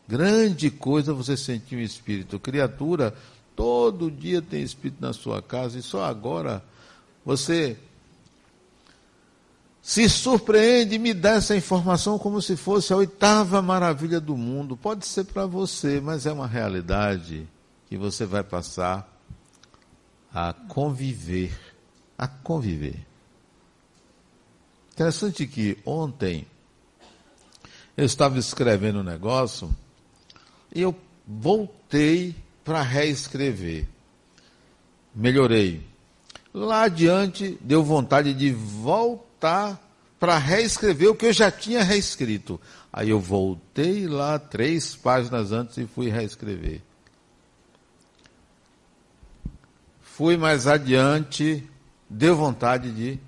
Grande 0.07 0.71
coisa 0.71 1.13
você 1.13 1.37
sentir 1.37 1.77
um 1.77 1.81
espírito. 1.81 2.39
Criatura, 2.39 3.15
todo 3.55 4.11
dia 4.11 4.41
tem 4.41 4.63
espírito 4.63 5.01
na 5.01 5.13
sua 5.13 5.43
casa 5.43 5.79
e 5.79 5.83
só 5.83 6.05
agora 6.05 6.63
você 7.25 7.77
se 9.83 10.09
surpreende 10.09 10.95
e 10.95 10.99
me 10.99 11.13
dá 11.13 11.31
essa 11.33 11.57
informação 11.57 12.19
como 12.19 12.41
se 12.41 12.57
fosse 12.57 12.93
a 12.93 12.97
oitava 12.97 13.61
maravilha 13.61 14.21
do 14.21 14.37
mundo. 14.37 14.77
Pode 14.77 15.07
ser 15.07 15.25
para 15.25 15.47
você, 15.47 16.01
mas 16.01 16.27
é 16.27 16.33
uma 16.33 16.47
realidade 16.47 17.49
que 17.89 17.97
você 17.97 18.25
vai 18.25 18.45
passar 18.45 19.11
a 20.33 20.53
conviver. 20.53 21.68
A 22.19 22.27
conviver. 22.27 23.07
Interessante 24.93 25.47
que 25.47 25.79
ontem 25.87 26.45
eu 27.97 28.05
estava 28.05 28.39
escrevendo 28.39 28.99
um 28.99 29.05
negócio 29.05 29.75
e 30.75 30.83
eu 30.83 30.95
voltei 31.27 32.35
para 32.65 32.83
reescrever. 32.83 33.87
Melhorei. 35.15 35.87
Lá 36.53 36.83
adiante 36.83 37.57
deu 37.61 37.85
vontade 37.85 38.35
de 38.35 38.51
voltar 38.53 39.81
para 40.19 40.37
reescrever 40.37 41.11
o 41.11 41.15
que 41.15 41.27
eu 41.27 41.33
já 41.33 41.51
tinha 41.51 41.83
reescrito. 41.83 42.61
Aí 42.93 43.11
eu 43.11 43.21
voltei 43.21 44.07
lá 44.07 44.39
três 44.39 44.97
páginas 44.97 45.53
antes 45.53 45.77
e 45.77 45.87
fui 45.87 46.09
reescrever. 46.09 46.83
Fui 50.01 50.37
mais 50.37 50.67
adiante, 50.67 51.65
deu 52.09 52.37
vontade 52.37 52.91
de 52.91 53.21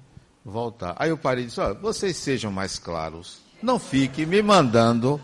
voltar. 0.45 0.95
Aí 0.99 1.11
eu 1.11 1.19
parei 1.19 1.45
e 1.45 1.47
disse: 1.49 1.61
olha, 1.61 1.75
vocês 1.75 2.17
sejam 2.17 2.51
mais 2.51 2.79
claros. 2.79 3.39
Não 3.63 3.79
fique 3.79 4.25
me 4.25 4.43
mandando 4.43 5.21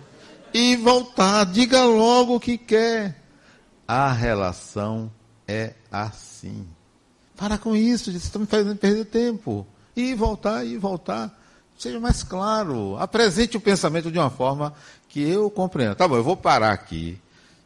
e 0.52 0.76
voltar. 0.76 1.44
Diga 1.44 1.84
logo 1.84 2.36
o 2.36 2.40
que 2.40 2.58
quer. 2.58 3.22
A 3.88 4.12
relação 4.12 5.10
é 5.46 5.74
assim. 5.90 6.66
Para 7.36 7.56
com 7.58 7.76
isso, 7.76 8.10
vocês 8.10 8.24
estão 8.24 8.40
me 8.40 8.46
fazendo 8.46 8.76
perder 8.76 9.04
tempo 9.06 9.66
e 9.94 10.14
voltar 10.14 10.64
e 10.64 10.76
voltar. 10.76 11.38
Seja 11.78 12.00
mais 12.00 12.22
claro. 12.22 12.96
Apresente 12.98 13.56
o 13.56 13.60
pensamento 13.60 14.10
de 14.10 14.18
uma 14.18 14.30
forma 14.30 14.74
que 15.08 15.20
eu 15.20 15.50
compreenda. 15.50 15.94
Tá 15.94 16.08
bom, 16.08 16.16
eu 16.16 16.24
vou 16.24 16.36
parar 16.36 16.72
aqui. 16.72 17.18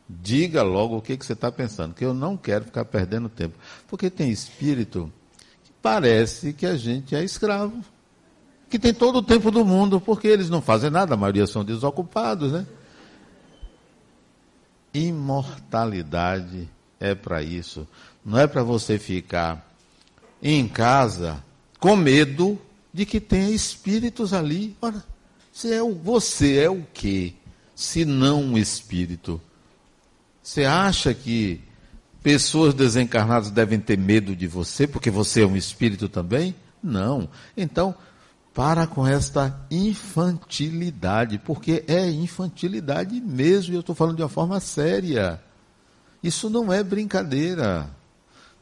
Diga 0.09 0.63
logo 0.63 0.97
o 0.97 1.03
que, 1.03 1.17
que 1.17 1.25
você 1.25 1.35
está 1.35 1.53
pensando, 1.53 1.95
que 1.95 2.05
eu 2.05 2.13
não 2.13 2.37
quero 2.37 2.65
ficar 2.65 2.85
perdendo 2.85 3.29
tempo. 3.29 3.57
Porque 3.87 4.11
tem 4.11 4.29
espírito 4.31 5.11
parece 5.83 6.53
que 6.53 6.67
a 6.67 6.77
gente 6.77 7.15
é 7.15 7.25
escravo. 7.25 7.83
Que 8.69 8.79
tem 8.79 8.95
todo 8.95 9.17
o 9.17 9.23
tempo 9.23 9.51
do 9.51 9.65
mundo, 9.65 10.01
porque 10.01 10.29
eles 10.29 10.49
não 10.49 10.63
fazem 10.63 10.91
nada, 10.91 11.15
a 11.15 11.17
maioria 11.17 11.47
são 11.47 11.65
desocupados, 11.65 12.53
né? 12.53 12.67
Imortalidade 14.95 16.69
é 16.99 17.15
para 17.15 17.43
isso. 17.43 17.87
Não 18.25 18.39
é 18.39 18.47
para 18.47 18.63
você 18.63 18.99
ficar 18.99 19.69
em 20.43 20.69
casa 20.69 21.43
com 21.79 21.97
medo 21.97 22.61
de 22.93 23.07
que 23.07 23.21
tenha 23.21 23.51
espíritos 23.51 24.33
ali. 24.33 24.77
Ora, 24.81 25.03
você 25.53 25.75
é 25.75 25.83
o, 25.83 25.95
você 25.95 26.59
é 26.59 26.71
o 26.71 26.87
quê? 26.93 27.35
Se 27.75 28.05
não 28.05 28.43
um 28.43 28.59
espírito. 28.59 29.41
Você 30.43 30.65
acha 30.65 31.15
que 31.15 31.61
pessoas 32.23 32.75
desencarnadas 32.75 33.51
devem 33.51 33.81
ter 33.81 33.99
medo 33.99 34.37
de 34.37 34.47
você 34.47 34.87
porque 34.87 35.11
você 35.11 35.43
é 35.43 35.47
um 35.47 35.57
espírito 35.57 36.09
também? 36.09 36.55
Não. 36.83 37.29
Então, 37.57 37.95
para 38.55 38.87
com 38.87 39.07
esta 39.07 39.59
infantilidade, 39.71 41.39
porque 41.39 41.85
é 41.87 42.11
infantilidade 42.11 43.21
mesmo, 43.21 43.73
e 43.73 43.77
eu 43.77 43.81
estou 43.81 43.95
falando 43.95 44.17
de 44.17 44.23
uma 44.23 44.29
forma 44.29 44.59
séria. 44.61 45.41
Isso 46.23 46.51
não 46.51 46.73
é 46.73 46.83
brincadeira. 46.83 47.89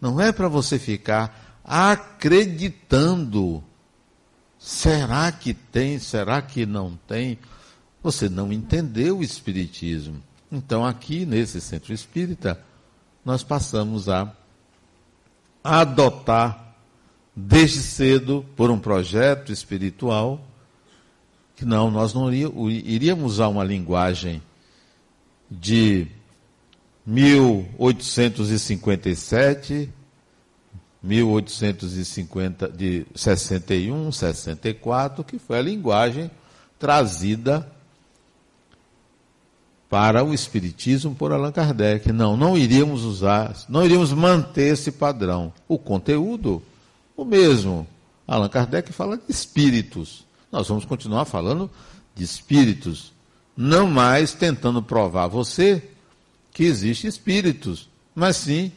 Não 0.00 0.20
é 0.20 0.30
para 0.30 0.48
você 0.48 0.78
ficar 0.78 1.60
acreditando. 1.64 3.62
Será 4.58 5.30
que 5.32 5.54
tem? 5.54 5.98
Será 5.98 6.40
que 6.42 6.64
não 6.66 6.98
tem? 7.06 7.38
Você 8.02 8.28
não 8.28 8.52
entendeu 8.52 9.18
o 9.18 9.24
Espiritismo. 9.24 10.22
Então, 10.50 10.84
aqui 10.84 11.26
nesse 11.26 11.60
centro 11.60 11.92
espírita, 11.92 12.60
nós 13.28 13.42
passamos 13.42 14.08
a 14.08 14.32
adotar 15.62 16.74
desde 17.36 17.82
cedo, 17.82 18.42
por 18.56 18.70
um 18.70 18.78
projeto 18.78 19.52
espiritual, 19.52 20.40
que 21.54 21.66
não, 21.66 21.90
nós 21.90 22.14
não 22.14 22.32
iríamos 22.32 23.34
usar 23.34 23.48
uma 23.48 23.62
linguagem 23.62 24.40
de 25.50 26.06
1857, 27.04 29.92
1850, 31.02 32.68
de 32.70 33.06
61, 33.14 34.10
64, 34.10 35.22
que 35.22 35.38
foi 35.38 35.58
a 35.58 35.62
linguagem 35.62 36.30
trazida 36.78 37.70
para 39.88 40.24
o 40.24 40.34
Espiritismo 40.34 41.14
por 41.14 41.32
Allan 41.32 41.52
Kardec. 41.52 42.12
Não, 42.12 42.36
não 42.36 42.56
iríamos 42.56 43.04
usar, 43.04 43.56
não 43.68 43.84
iríamos 43.84 44.12
manter 44.12 44.74
esse 44.74 44.92
padrão. 44.92 45.52
O 45.66 45.78
conteúdo, 45.78 46.62
o 47.16 47.24
mesmo. 47.24 47.86
Allan 48.26 48.48
Kardec 48.48 48.92
fala 48.92 49.16
de 49.16 49.24
espíritos 49.28 50.28
nós 50.50 50.68
vamos 50.68 50.84
continuar 50.84 51.24
falando 51.24 51.70
de 52.14 52.24
espíritos, 52.24 53.12
não 53.56 53.86
mais 53.86 54.32
tentando 54.32 54.82
provar 54.82 55.24
a 55.24 55.28
você 55.28 55.82
que 56.52 56.64
existem 56.64 57.08
espíritos, 57.08 57.88
mas 58.14 58.36
sim 58.36 58.72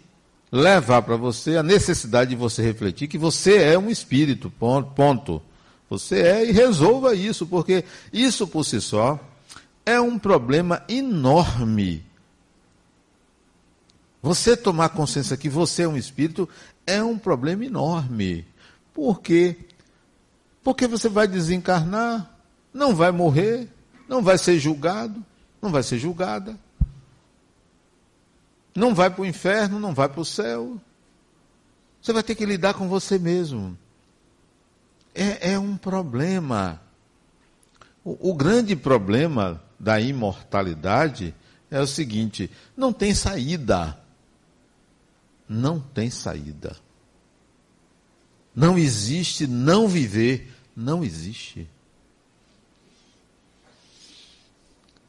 levar 0.51 1.01
para 1.01 1.15
você 1.15 1.55
a 1.55 1.63
necessidade 1.63 2.31
de 2.31 2.35
você 2.35 2.61
refletir 2.61 3.07
que 3.07 3.17
você 3.17 3.57
é 3.57 3.79
um 3.79 3.89
espírito, 3.89 4.51
ponto. 4.51 5.41
Você 5.89 6.21
é 6.21 6.49
e 6.49 6.51
resolva 6.51 7.15
isso, 7.15 7.45
porque 7.45 7.83
isso 8.11 8.47
por 8.47 8.63
si 8.63 8.79
só 8.81 9.19
é 9.91 10.01
um 10.01 10.17
problema 10.17 10.83
enorme. 10.87 12.05
Você 14.21 14.55
tomar 14.55 14.89
consciência 14.89 15.35
que 15.35 15.49
você 15.49 15.83
é 15.83 15.87
um 15.87 15.97
espírito 15.97 16.47
é 16.85 17.03
um 17.03 17.17
problema 17.17 17.65
enorme. 17.65 18.45
Porque 18.93 19.57
porque 20.63 20.87
você 20.87 21.09
vai 21.09 21.27
desencarnar, 21.27 22.29
não 22.71 22.95
vai 22.95 23.11
morrer, 23.11 23.67
não 24.07 24.21
vai 24.21 24.37
ser 24.37 24.59
julgado, 24.59 25.23
não 25.59 25.71
vai 25.71 25.81
ser 25.81 25.97
julgada. 25.97 26.57
Não 28.75 28.93
vai 28.93 29.09
para 29.09 29.21
o 29.23 29.25
inferno, 29.25 29.79
não 29.79 29.93
vai 29.93 30.07
para 30.07 30.21
o 30.21 30.25
céu. 30.25 30.79
Você 32.01 32.13
vai 32.13 32.23
ter 32.23 32.35
que 32.35 32.45
lidar 32.45 32.75
com 32.75 32.87
você 32.87 33.17
mesmo. 33.17 33.77
É, 35.13 35.53
é 35.53 35.59
um 35.59 35.75
problema. 35.75 36.79
O, 38.03 38.29
o 38.31 38.33
grande 38.33 38.75
problema 38.75 39.61
da 39.81 39.99
imortalidade 39.99 41.33
é 41.71 41.81
o 41.81 41.87
seguinte: 41.87 42.51
não 42.77 42.93
tem 42.93 43.15
saída. 43.15 43.97
Não 45.49 45.79
tem 45.79 46.09
saída. 46.09 46.77
Não 48.55 48.77
existe 48.77 49.47
não 49.47 49.87
viver. 49.87 50.53
Não 50.75 51.03
existe. 51.03 51.67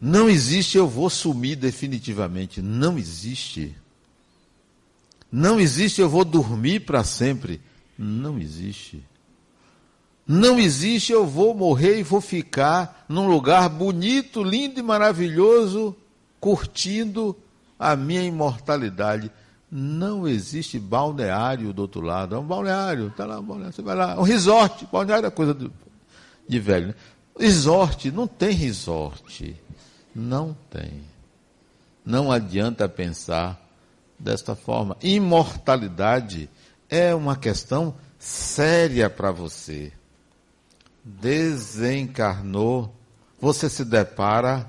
Não 0.00 0.29
existe 0.29 0.79
eu 0.79 0.88
vou 0.88 1.11
sumir 1.11 1.57
definitivamente. 1.57 2.62
Não 2.62 2.99
existe. 2.99 3.76
Não 5.31 5.61
existe 5.61 6.00
eu 6.00 6.09
vou 6.09 6.25
dormir 6.25 6.81
para 6.81 7.05
sempre. 7.05 7.61
Não 7.97 8.38
existe. 8.38 9.05
Não 10.26 10.59
existe 10.59 11.12
eu 11.12 11.26
vou 11.26 11.55
morrer 11.55 11.99
e 11.99 12.02
vou 12.02 12.21
ficar 12.21 13.05
num 13.09 13.29
lugar 13.29 13.69
bonito, 13.69 14.43
lindo 14.43 14.79
e 14.79 14.83
maravilhoso, 14.83 15.97
curtindo 16.38 17.37
a 17.79 17.96
minha 17.96 18.23
imortalidade. 18.23 19.31
Não 19.70 20.29
existe 20.29 20.79
balneário 20.79 21.73
do 21.73 21.83
outro 21.83 22.01
lado. 22.01 22.35
É 22.35 22.38
um 22.38 22.46
balneário, 22.46 23.09
está 23.09 23.27
lá, 23.27 23.40
um 23.40 23.42
balneário, 23.42 23.75
você 23.75 23.83
vai 23.83 23.96
lá. 23.96 24.18
Um 24.18 24.23
resort, 24.23 24.87
balneário 24.92 25.27
é 25.27 25.31
coisa 25.31 25.53
de, 25.53 25.70
de 26.49 26.61
velho. 26.61 26.88
Né? 26.88 26.94
Resort, 27.38 28.11
não 28.12 28.27
tem 28.27 28.53
resort. 28.53 29.57
Não 30.14 30.57
tem. 30.70 31.03
Não 32.05 32.31
adianta 32.31 32.88
pensar 32.88 33.61
desta 34.18 34.55
forma. 34.55 34.96
Imortalidade 35.03 36.49
é 36.88 37.14
uma 37.14 37.35
questão 37.35 37.94
séria 38.18 39.11
para 39.11 39.33
você. 39.33 39.90
Desencarnou, 41.05 42.95
você 43.41 43.69
se 43.69 43.85
depara 43.85 44.69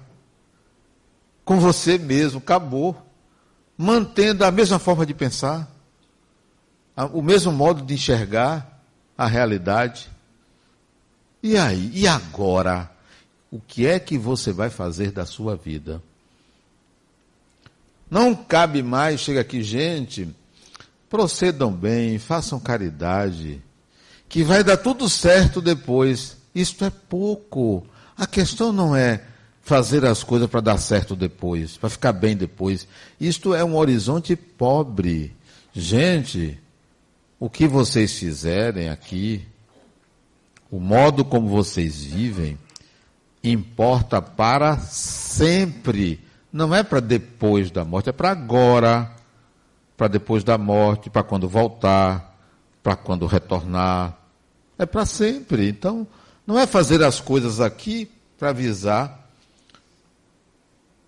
com 1.46 1.60
você 1.60 1.98
mesmo, 1.98 2.40
acabou 2.40 2.96
mantendo 3.78 4.46
a 4.46 4.52
mesma 4.52 4.80
forma 4.80 5.06
de 5.06 5.14
pensar, 5.14 5.70
o 7.12 7.22
mesmo 7.22 7.52
modo 7.52 7.82
de 7.82 7.96
enxergar 7.96 8.82
a 9.18 9.28
realidade. 9.28 10.10
E 11.42 11.58
aí? 11.58 11.92
E 11.94 12.08
agora? 12.08 12.90
O 13.52 13.60
que 13.60 13.86
é 13.86 14.00
que 14.00 14.18
você 14.18 14.52
vai 14.52 14.70
fazer 14.70 15.12
da 15.12 15.26
sua 15.26 15.56
vida? 15.56 16.02
Não 18.10 18.36
cabe 18.36 18.82
mais, 18.82 19.20
chega 19.20 19.42
aqui, 19.42 19.64
gente, 19.64 20.34
procedam 21.10 21.72
bem, 21.72 22.18
façam 22.20 22.60
caridade, 22.60 23.62
que 24.34 24.44
vai 24.44 24.64
dar 24.64 24.78
tudo 24.78 25.08
certo 25.08 25.62
depois. 25.62 26.36
Isto 26.56 26.84
é 26.86 26.90
pouco. 26.90 27.86
A 28.18 28.26
questão 28.26 28.74
não 28.74 28.96
é 28.96 29.22
fazer 29.62 30.04
as 30.06 30.24
coisas 30.24 30.50
para 30.50 30.60
dar 30.60 30.80
certo 30.80 31.16
depois, 31.16 31.78
para 31.78 31.88
ficar 31.88 32.14
bem 32.14 32.36
depois. 32.36 32.88
Isto 33.22 33.54
é 33.54 33.64
um 33.64 33.76
horizonte 33.76 34.36
pobre. 34.36 35.36
Gente, 35.72 36.60
o 37.40 37.48
que 37.48 37.68
vocês 37.68 38.18
fizerem 38.18 38.90
aqui, 38.90 39.46
o 40.72 40.80
modo 40.80 41.24
como 41.24 41.48
vocês 41.48 42.04
vivem, 42.04 42.58
importa 43.44 44.20
para 44.20 44.80
sempre. 44.80 46.20
Não 46.52 46.74
é 46.74 46.82
para 46.82 47.00
depois 47.00 47.70
da 47.70 47.86
morte, 47.86 48.10
é 48.10 48.12
para 48.12 48.32
agora, 48.32 49.12
para 49.96 50.08
depois 50.08 50.44
da 50.44 50.58
morte, 50.58 51.12
para 51.12 51.22
quando 51.22 51.48
voltar, 51.48 52.36
para 52.82 52.96
quando 52.96 53.28
retornar. 53.28 54.23
É 54.84 54.86
para 54.86 55.06
sempre. 55.06 55.70
Então, 55.70 56.06
não 56.46 56.60
é 56.60 56.68
fazer 56.68 57.02
as 57.02 57.22
coisas 57.22 57.62
aqui 57.62 58.12
para 58.38 58.50
avisar 58.50 59.30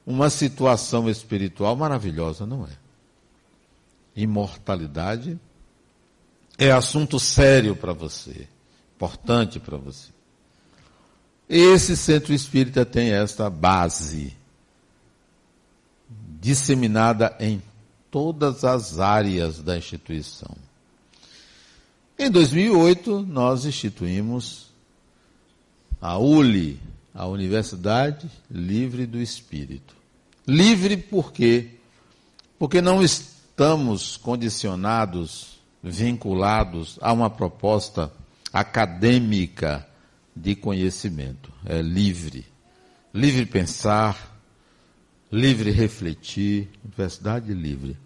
uma 0.06 0.30
situação 0.30 1.10
espiritual 1.10 1.76
maravilhosa, 1.76 2.46
não 2.46 2.66
é? 2.66 2.70
Imortalidade 4.16 5.38
é 6.58 6.72
assunto 6.72 7.20
sério 7.20 7.76
para 7.76 7.92
você, 7.92 8.48
importante 8.96 9.60
para 9.60 9.76
você. 9.76 10.10
Esse 11.50 11.98
centro 11.98 12.34
espírita 12.34 12.86
tem 12.86 13.12
esta 13.12 13.50
base 13.50 14.34
disseminada 16.40 17.36
em 17.42 17.62
todas 18.10 18.64
as 18.64 19.02
áreas 19.02 19.62
da 19.62 19.78
instituição. 19.78 20.56
Em 22.17 22.32
2008, 22.32 23.25
nós 23.28 23.65
instituímos 23.65 24.67
a 25.99 26.17
ULI, 26.17 26.80
a 27.13 27.28
Universidade 27.28 28.30
Livre 28.49 29.06
do 29.06 29.21
Espírito. 29.21 29.93
Livre 30.47 30.95
por 30.95 31.34
quê? 31.34 31.71
Porque 32.58 32.80
não 32.80 33.04
estamos 33.04 34.15
condicionados, 34.15 35.60
vinculados 35.84 36.97
a 37.01 37.12
uma 37.12 37.30
proposta 37.30 38.10
acadêmica 38.54 39.86
de 40.34 40.56
conhecimento. 40.56 41.51
É 41.65 41.82
livre. 41.82 42.45
Livre 43.13 43.45
pensar, 43.45 44.39
livre 45.30 45.69
refletir, 45.69 46.69
universidade 46.86 47.54
livre. 47.54 47.97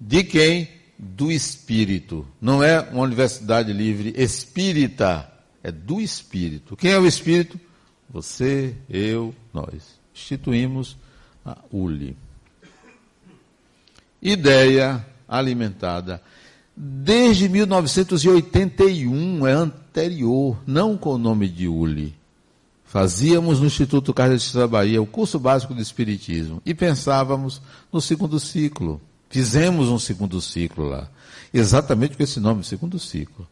De 0.00 0.24
quem? 0.24 0.83
Do 0.98 1.30
espírito. 1.30 2.26
Não 2.40 2.62
é 2.62 2.80
uma 2.80 3.02
universidade 3.02 3.72
livre 3.72 4.14
espírita 4.16 5.30
é 5.64 5.72
do 5.72 5.98
Espírito. 5.98 6.76
Quem 6.76 6.90
é 6.90 6.98
o 6.98 7.06
Espírito? 7.06 7.58
Você, 8.10 8.76
eu, 8.88 9.34
nós. 9.52 9.98
Instituímos 10.14 10.94
a 11.44 11.56
ULI. 11.72 12.14
Ideia 14.20 15.04
alimentada 15.26 16.20
desde 16.76 17.48
1981, 17.48 19.46
é 19.46 19.52
anterior, 19.52 20.58
não 20.66 20.98
com 20.98 21.14
o 21.14 21.18
nome 21.18 21.48
de 21.48 21.66
ULI. 21.66 22.14
Fazíamos 22.84 23.60
no 23.60 23.66
Instituto 23.66 24.12
Carlos 24.12 24.52
da 24.52 24.68
Bahia 24.68 25.00
o 25.00 25.06
curso 25.06 25.38
básico 25.38 25.74
de 25.74 25.80
Espiritismo 25.82 26.60
e 26.64 26.74
pensávamos 26.74 27.62
no 27.92 28.00
segundo 28.00 28.38
ciclo. 28.38 29.00
Fizemos 29.34 29.88
um 29.88 29.98
segundo 29.98 30.40
ciclo 30.40 30.88
lá. 30.88 31.10
Exatamente 31.52 32.16
com 32.16 32.22
esse 32.22 32.38
nome, 32.38 32.62
segundo 32.62 32.98
ciclo 32.98 33.46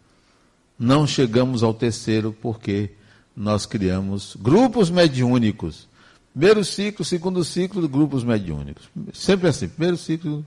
não 0.83 1.07
chegamos 1.07 1.63
ao 1.63 1.73
terceiro 1.73 2.33
porque 2.33 2.91
nós 3.37 3.65
criamos 3.65 4.37
grupos 4.41 4.91
mediúnicos. 4.91 5.89
Primeiro 6.33 6.65
ciclo, 6.65 7.05
segundo 7.05 7.45
ciclo 7.45 7.89
grupos 7.89 8.25
mediúnicos. 8.25 8.91
Sempre 9.13 9.49
assim, 9.49 9.69
primeiro 9.69 9.97
ciclo. 9.97 10.45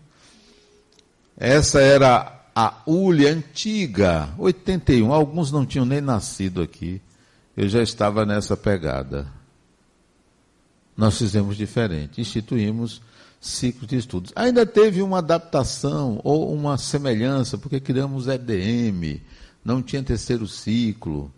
Essa 1.38 1.80
era 1.80 2.48
a 2.54 2.82
ULE 2.86 3.28
antiga, 3.28 4.34
81, 4.38 5.14
alguns 5.14 5.52
não 5.52 5.66
tinham 5.66 5.86
nem 5.86 6.02
nascido 6.02 6.62
aqui. 6.62 7.02
Eu 7.56 7.70
já 7.70 7.82
estava 7.82 8.26
nessa 8.26 8.58
pegada. 8.58 9.28
Nós 10.98 11.18
fizemos 11.18 11.56
diferente, 11.56 12.20
instituímos 12.20 13.02
ciclos 13.40 13.88
de 13.88 13.98
estudos. 13.98 14.32
Ainda 14.36 14.66
teve 14.66 15.02
uma 15.02 15.20
adaptação 15.20 16.20
ou 16.24 16.54
uma 16.54 16.78
semelhança, 16.78 17.58
porque 17.58 17.80
criamos 17.80 18.28
EDM, 18.28 19.22
não 19.64 19.82
tinha 19.82 20.04
terceiro 20.04 20.48
ciclo. 20.48 21.32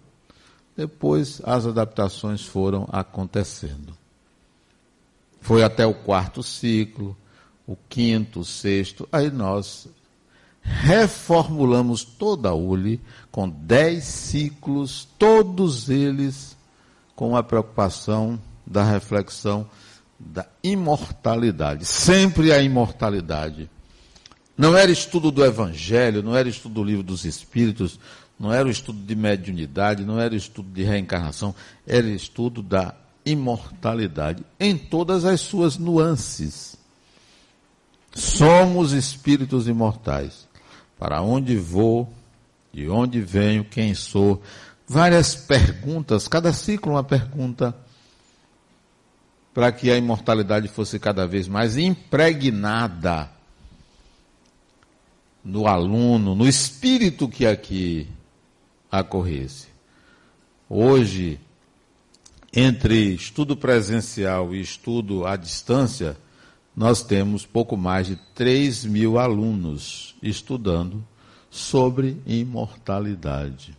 Depois 0.75 1.41
as 1.43 1.65
adaptações 1.65 2.45
foram 2.45 2.87
acontecendo. 2.91 3.97
Foi 5.41 5.63
até 5.63 5.85
o 5.85 5.93
quarto 5.93 6.43
ciclo, 6.43 7.15
o 7.65 7.75
quinto, 7.89 8.41
o 8.41 8.45
sexto, 8.45 9.07
aí 9.11 9.29
nós 9.31 9.87
reformulamos 10.61 12.03
toda 12.03 12.49
a 12.49 12.53
ULI 12.53 12.99
com 13.31 13.47
dez 13.47 14.03
ciclos, 14.03 15.07
todos 15.17 15.89
eles 15.89 16.57
com 17.15 17.35
a 17.35 17.43
preocupação 17.43 18.39
da 18.65 18.83
reflexão 18.83 19.67
da 20.19 20.45
imortalidade. 20.63 21.85
Sempre 21.85 22.51
a 22.51 22.61
imortalidade. 22.61 23.69
Não 24.57 24.75
era 24.75 24.91
estudo 24.91 25.31
do 25.31 25.45
Evangelho, 25.45 26.23
não 26.23 26.35
era 26.35 26.49
estudo 26.49 26.75
do 26.75 26.83
livro 26.83 27.03
dos 27.03 27.25
Espíritos, 27.25 27.99
não 28.39 28.51
era 28.51 28.67
o 28.67 28.71
estudo 28.71 28.99
de 28.99 29.15
mediunidade, 29.15 30.03
não 30.03 30.19
era 30.19 30.35
estudo 30.35 30.69
de 30.71 30.83
reencarnação, 30.83 31.53
era 31.85 32.07
estudo 32.07 32.61
da 32.61 32.95
imortalidade, 33.25 34.43
em 34.59 34.77
todas 34.77 35.25
as 35.25 35.41
suas 35.41 35.77
nuances. 35.77 36.77
Somos 38.13 38.93
espíritos 38.93 39.67
imortais. 39.67 40.47
Para 40.97 41.21
onde 41.21 41.55
vou? 41.57 42.11
De 42.73 42.89
onde 42.89 43.21
venho? 43.21 43.63
Quem 43.63 43.93
sou? 43.93 44.41
Várias 44.87 45.35
perguntas, 45.35 46.27
cada 46.27 46.53
ciclo 46.53 46.93
uma 46.93 47.03
pergunta, 47.03 47.75
para 49.57 49.71
que 49.71 49.89
a 49.89 49.97
imortalidade 49.97 50.67
fosse 50.67 50.99
cada 50.99 51.25
vez 51.25 51.47
mais 51.47 51.77
impregnada 51.77 53.27
no 55.43 55.65
aluno, 55.65 56.35
no 56.35 56.47
espírito 56.47 57.27
que 57.27 57.43
aqui 57.43 58.07
acorresse. 58.91 59.69
Hoje, 60.69 61.39
entre 62.53 63.15
estudo 63.15 63.57
presencial 63.57 64.53
e 64.53 64.61
estudo 64.61 65.25
à 65.25 65.35
distância, 65.35 66.15
nós 66.75 67.01
temos 67.01 67.43
pouco 67.43 67.75
mais 67.75 68.05
de 68.05 68.15
3 68.35 68.85
mil 68.85 69.17
alunos 69.17 70.15
estudando 70.21 71.03
sobre 71.49 72.21
imortalidade. 72.27 73.75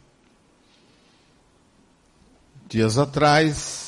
Dias 2.68 2.98
atrás, 2.98 3.87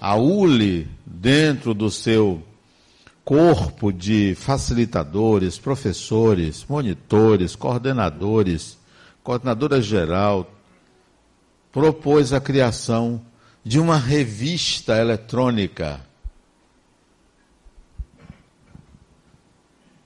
a 0.00 0.16
ULE, 0.16 0.88
dentro 1.04 1.74
do 1.74 1.90
seu 1.90 2.42
corpo 3.22 3.92
de 3.92 4.34
facilitadores, 4.34 5.58
professores, 5.58 6.64
monitores, 6.66 7.54
coordenadores, 7.54 8.78
coordenadora 9.22 9.82
geral, 9.82 10.50
propôs 11.70 12.32
a 12.32 12.40
criação 12.40 13.20
de 13.62 13.78
uma 13.78 13.98
revista 13.98 14.96
eletrônica. 14.96 16.00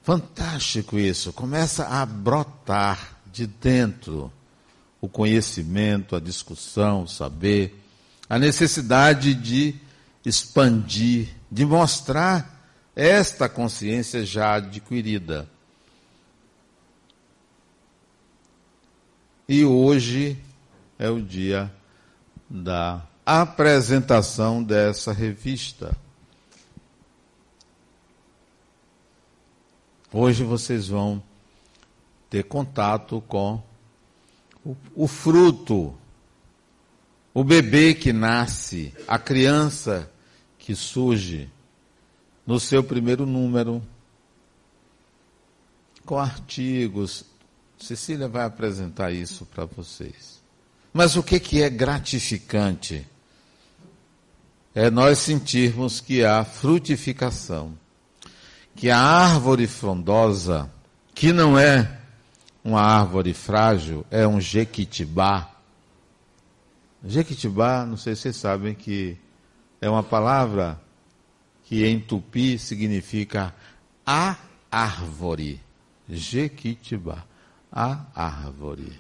Fantástico 0.03 0.99
isso, 0.99 1.33
começa 1.33 1.87
a 1.87 2.05
brotar 2.05 3.17
de 3.33 3.47
dentro 3.47 4.31
o 5.01 5.09
conhecimento, 5.09 6.17
a 6.17 6.21
discussão, 6.21 7.05
o 7.05 7.09
saber, 7.09 7.81
a 8.29 8.39
necessidade 8.39 9.35
de 9.35 9.75
expandir, 10.25 11.29
de 11.51 11.65
mostrar 11.65 12.55
esta 12.97 13.49
consciência 13.49 14.25
já 14.25 14.55
adquirida. 14.55 15.49
E 19.49 19.65
hoje 19.65 20.39
é 20.99 21.11
o 21.11 21.21
dia 21.21 21.71
da 22.49 23.07
apresentação 23.27 24.63
dessa 24.63 25.13
revista. 25.13 25.95
Hoje 30.11 30.45
vocês 30.45 30.89
vão 30.89 31.23
ter 32.31 32.45
contato 32.45 33.23
com 33.29 33.63
o, 34.65 34.77
o 34.95 35.09
fruto, 35.09 35.95
o 37.35 37.45
bebê 37.45 37.93
que 37.95 38.13
nasce, 38.13 38.95
a 39.07 39.19
criança 39.19 40.11
que 40.65 40.75
surge 40.75 41.49
no 42.47 42.59
seu 42.59 42.83
primeiro 42.83 43.27
número, 43.27 43.83
com 46.07 46.19
artigos. 46.19 47.25
Cecília 47.79 48.29
vai 48.29 48.45
apresentar 48.45 49.13
isso 49.13 49.45
para 49.45 49.67
vocês. 49.67 50.41
Mas 50.93 51.17
o 51.17 51.23
que, 51.23 51.39
que 51.39 51.63
é 51.63 51.69
gratificante? 51.69 53.07
é 54.75 54.91
nós 54.91 55.21
sentirmos 55.21 56.01
que 56.01 56.25
há 56.25 56.45
frutificação, 56.45 57.79
que 58.75 58.91
a 58.91 58.99
árvore 58.99 59.69
frondosa, 59.69 60.69
que 61.15 61.33
não 61.33 61.57
é 61.57 62.01
uma 62.65 62.81
árvore 62.81 63.33
frágil, 63.33 64.05
é 64.11 64.27
um 64.27 64.41
jequitibá. 64.41 65.49
Jequitibá, 67.05 67.87
não 67.87 67.97
sei 67.97 68.17
se 68.17 68.23
vocês 68.23 68.37
sabem 68.37 68.75
que 68.75 69.17
é 69.85 69.91
uma 69.91 70.03
palavra 70.03 70.81
que 71.65 71.85
em 71.85 72.01
tupi 72.01 72.59
significa 72.59 73.55
a 74.07 74.35
árvore. 74.71 75.61
Jequitibá, 76.09 77.23
a 77.71 78.01
árvore. 78.15 78.99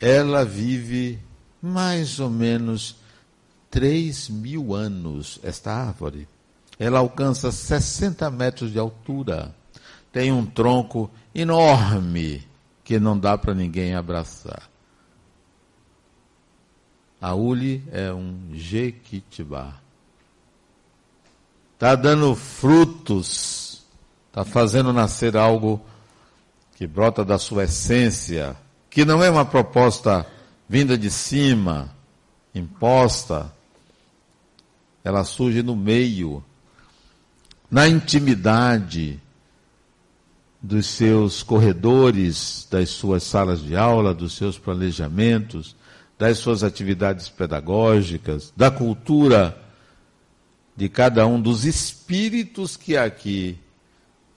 Ela 0.00 0.46
vive 0.46 1.18
mais 1.60 2.20
ou 2.20 2.30
menos 2.30 2.96
3 3.70 4.30
mil 4.30 4.74
anos, 4.74 5.38
esta 5.42 5.74
árvore. 5.74 6.26
Ela 6.78 7.00
alcança 7.00 7.52
60 7.52 8.30
metros 8.30 8.72
de 8.72 8.78
altura. 8.78 9.54
Tem 10.10 10.32
um 10.32 10.46
tronco 10.46 11.10
enorme 11.34 12.48
que 12.82 12.98
não 12.98 13.18
dá 13.18 13.36
para 13.36 13.52
ninguém 13.52 13.94
abraçar. 13.94 14.70
A 17.24 17.34
ule 17.34 17.82
é 17.90 18.12
um 18.12 18.50
jequitibá. 18.52 19.80
Está 21.72 21.94
dando 21.94 22.36
frutos, 22.36 23.82
está 24.28 24.44
fazendo 24.44 24.92
nascer 24.92 25.34
algo 25.34 25.82
que 26.76 26.86
brota 26.86 27.24
da 27.24 27.38
sua 27.38 27.64
essência, 27.64 28.54
que 28.90 29.06
não 29.06 29.24
é 29.24 29.30
uma 29.30 29.46
proposta 29.46 30.26
vinda 30.68 30.98
de 30.98 31.10
cima, 31.10 31.88
imposta, 32.54 33.50
ela 35.02 35.24
surge 35.24 35.62
no 35.62 35.74
meio, 35.74 36.44
na 37.70 37.88
intimidade 37.88 39.18
dos 40.60 40.84
seus 40.88 41.42
corredores, 41.42 42.68
das 42.70 42.90
suas 42.90 43.22
salas 43.22 43.62
de 43.62 43.74
aula, 43.74 44.12
dos 44.12 44.36
seus 44.36 44.58
planejamentos, 44.58 45.74
das 46.18 46.38
suas 46.38 46.62
atividades 46.62 47.28
pedagógicas, 47.28 48.52
da 48.56 48.70
cultura 48.70 49.58
de 50.76 50.88
cada 50.88 51.26
um 51.26 51.40
dos 51.40 51.64
espíritos 51.64 52.76
que 52.76 52.96
aqui 52.96 53.58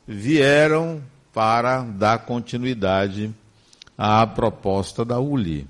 vieram 0.08 1.02
para 1.34 1.82
dar 1.84 2.20
continuidade 2.20 3.34
à 3.98 4.26
proposta 4.26 5.04
da 5.04 5.20
ULI. 5.20 5.68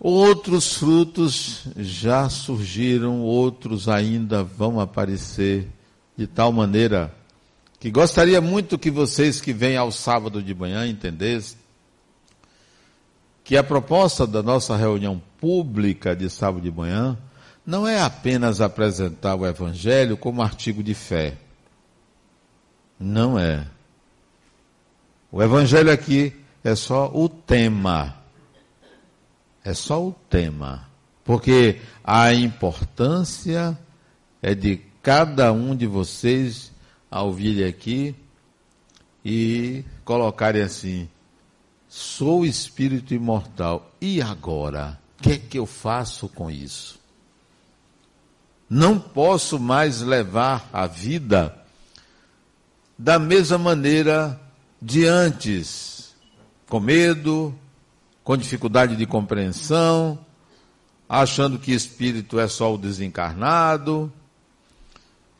Outros 0.00 0.74
frutos 0.74 1.64
já 1.76 2.28
surgiram, 2.28 3.20
outros 3.20 3.88
ainda 3.88 4.42
vão 4.42 4.80
aparecer, 4.80 5.68
de 6.16 6.26
tal 6.26 6.52
maneira 6.52 7.14
que 7.78 7.90
gostaria 7.90 8.40
muito 8.40 8.78
que 8.78 8.90
vocês 8.90 9.40
que 9.40 9.52
vêm 9.52 9.76
ao 9.76 9.92
sábado 9.92 10.42
de 10.42 10.54
manhã 10.54 10.86
entendessem 10.86 11.61
que 13.44 13.56
a 13.56 13.62
proposta 13.62 14.26
da 14.26 14.42
nossa 14.42 14.76
reunião 14.76 15.20
pública 15.40 16.14
de 16.14 16.30
sábado 16.30 16.62
de 16.62 16.70
manhã 16.70 17.18
não 17.64 17.86
é 17.86 18.00
apenas 18.00 18.60
apresentar 18.60 19.34
o 19.34 19.46
Evangelho 19.46 20.16
como 20.16 20.42
artigo 20.42 20.82
de 20.82 20.94
fé. 20.94 21.36
Não 22.98 23.38
é. 23.38 23.66
O 25.30 25.42
Evangelho 25.42 25.90
aqui 25.90 26.32
é 26.62 26.74
só 26.74 27.10
o 27.12 27.28
tema 27.28 28.22
é 29.64 29.74
só 29.74 30.04
o 30.04 30.12
tema. 30.28 30.88
Porque 31.24 31.80
a 32.02 32.32
importância 32.34 33.78
é 34.42 34.54
de 34.54 34.80
cada 35.02 35.52
um 35.52 35.74
de 35.74 35.86
vocês, 35.86 36.72
ao 37.10 37.34
aqui, 37.68 38.14
e 39.24 39.84
colocarem 40.04 40.62
assim: 40.62 41.08
sou 41.94 42.46
espírito 42.46 43.12
imortal, 43.12 43.92
e 44.00 44.22
agora? 44.22 44.98
O 45.18 45.22
que 45.22 45.32
é 45.32 45.38
que 45.38 45.58
eu 45.58 45.66
faço 45.66 46.26
com 46.26 46.50
isso? 46.50 46.98
Não 48.68 48.98
posso 48.98 49.58
mais 49.60 50.00
levar 50.00 50.70
a 50.72 50.86
vida 50.86 51.54
da 52.98 53.18
mesma 53.18 53.58
maneira 53.58 54.40
de 54.80 55.04
antes, 55.04 56.14
com 56.66 56.80
medo, 56.80 57.54
com 58.24 58.38
dificuldade 58.38 58.96
de 58.96 59.04
compreensão, 59.04 60.18
achando 61.06 61.58
que 61.58 61.72
espírito 61.72 62.40
é 62.40 62.48
só 62.48 62.72
o 62.72 62.78
desencarnado, 62.78 64.10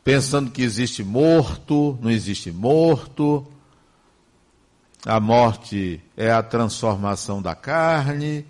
pensando 0.04 0.50
que 0.50 0.60
existe 0.60 1.02
morto, 1.02 1.98
não 2.02 2.10
existe 2.10 2.52
morto, 2.52 3.46
a 5.04 5.18
morte 5.18 6.00
é 6.16 6.30
a 6.30 6.42
transformação 6.42 7.42
da 7.42 7.54
carne, 7.54 8.46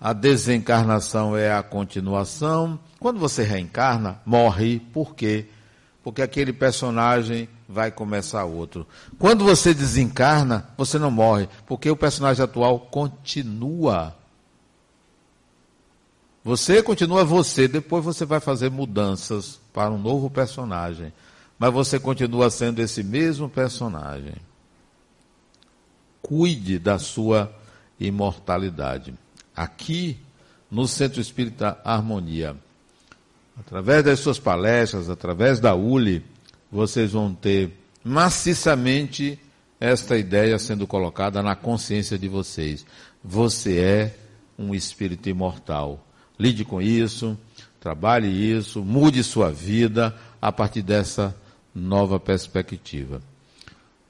a 0.00 0.14
desencarnação 0.14 1.36
é 1.36 1.52
a 1.52 1.62
continuação. 1.62 2.80
Quando 2.98 3.20
você 3.20 3.42
reencarna, 3.42 4.20
morre. 4.24 4.80
Por 4.80 5.14
quê? 5.14 5.46
Porque 6.02 6.22
aquele 6.22 6.52
personagem 6.52 7.46
vai 7.68 7.90
começar 7.90 8.44
outro. 8.44 8.86
Quando 9.18 9.44
você 9.44 9.74
desencarna, 9.74 10.70
você 10.76 10.98
não 10.98 11.10
morre, 11.10 11.48
porque 11.66 11.90
o 11.90 11.96
personagem 11.96 12.42
atual 12.42 12.80
continua. 12.80 14.16
Você 16.42 16.82
continua 16.82 17.22
você, 17.22 17.68
depois 17.68 18.02
você 18.02 18.24
vai 18.24 18.40
fazer 18.40 18.70
mudanças 18.70 19.60
para 19.74 19.90
um 19.90 19.98
novo 19.98 20.30
personagem 20.30 21.12
mas 21.60 21.70
você 21.74 22.00
continua 22.00 22.48
sendo 22.48 22.80
esse 22.80 23.02
mesmo 23.02 23.46
personagem. 23.46 24.32
Cuide 26.22 26.78
da 26.78 26.98
sua 26.98 27.54
imortalidade. 28.00 29.12
Aqui, 29.54 30.16
no 30.70 30.88
Centro 30.88 31.20
Espírita 31.20 31.78
Harmonia, 31.84 32.56
através 33.58 34.02
das 34.02 34.20
suas 34.20 34.38
palestras, 34.38 35.10
através 35.10 35.60
da 35.60 35.74
ULI, 35.74 36.24
vocês 36.72 37.12
vão 37.12 37.34
ter 37.34 37.70
maciçamente 38.02 39.38
esta 39.78 40.16
ideia 40.16 40.58
sendo 40.58 40.86
colocada 40.86 41.42
na 41.42 41.54
consciência 41.54 42.18
de 42.18 42.26
vocês. 42.26 42.86
Você 43.22 43.78
é 43.78 44.16
um 44.58 44.74
espírito 44.74 45.28
imortal. 45.28 46.06
Lide 46.38 46.64
com 46.64 46.80
isso, 46.80 47.36
trabalhe 47.78 48.28
isso, 48.28 48.82
mude 48.82 49.22
sua 49.22 49.52
vida 49.52 50.16
a 50.40 50.50
partir 50.50 50.80
dessa 50.80 51.36
nova 51.74 52.18
perspectiva. 52.18 53.20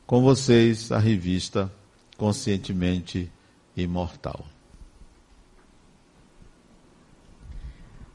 Com 0.06 0.22
vocês, 0.22 0.90
a 0.90 0.98
revista 0.98 1.70
Conscientemente 2.16 3.30
Imortal. 3.76 4.44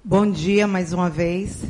Bom 0.03 0.29
dia 0.29 0.67
mais 0.67 0.93
uma 0.93 1.09
vez. 1.09 1.63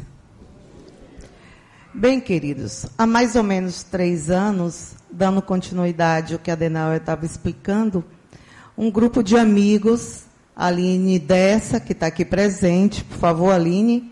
Bem, 1.93 2.19
queridos, 2.19 2.88
há 2.97 3.07
mais 3.07 3.38
ou 3.38 3.43
menos 3.43 3.83
três 3.83 4.29
anos, 4.29 4.95
dando 5.09 5.41
continuidade 5.41 6.33
ao 6.33 6.39
que 6.39 6.51
a 6.51 6.55
Denal 6.55 6.93
estava 6.93 7.25
explicando, 7.25 8.03
um 8.77 8.91
grupo 8.91 9.23
de 9.23 9.38
amigos, 9.38 10.23
Aline 10.53 11.17
Dessa, 11.17 11.79
que 11.79 11.93
está 11.93 12.07
aqui 12.07 12.25
presente, 12.25 13.01
por 13.05 13.17
favor, 13.17 13.53
Aline, 13.53 14.11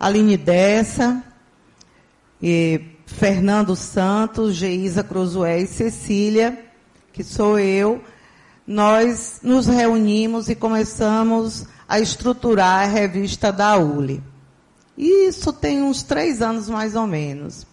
Aline 0.00 0.36
Dessa, 0.36 1.22
e 2.42 2.80
Fernando 3.06 3.74
Santos, 3.74 4.54
Geisa 4.54 5.02
Cruzué 5.02 5.60
e 5.60 5.66
Cecília, 5.66 6.58
que 7.12 7.24
sou 7.24 7.58
eu, 7.58 8.02
nós 8.66 9.40
nos 9.42 9.66
reunimos 9.66 10.48
e 10.48 10.54
começamos 10.54 11.66
a 11.88 11.98
estruturar 11.98 12.82
a 12.82 12.86
revista 12.86 13.50
da 13.50 13.76
ULI. 13.76 14.22
Isso 14.96 15.52
tem 15.52 15.82
uns 15.82 16.02
três 16.02 16.42
anos 16.42 16.68
mais 16.68 16.94
ou 16.94 17.06
menos. 17.06 17.66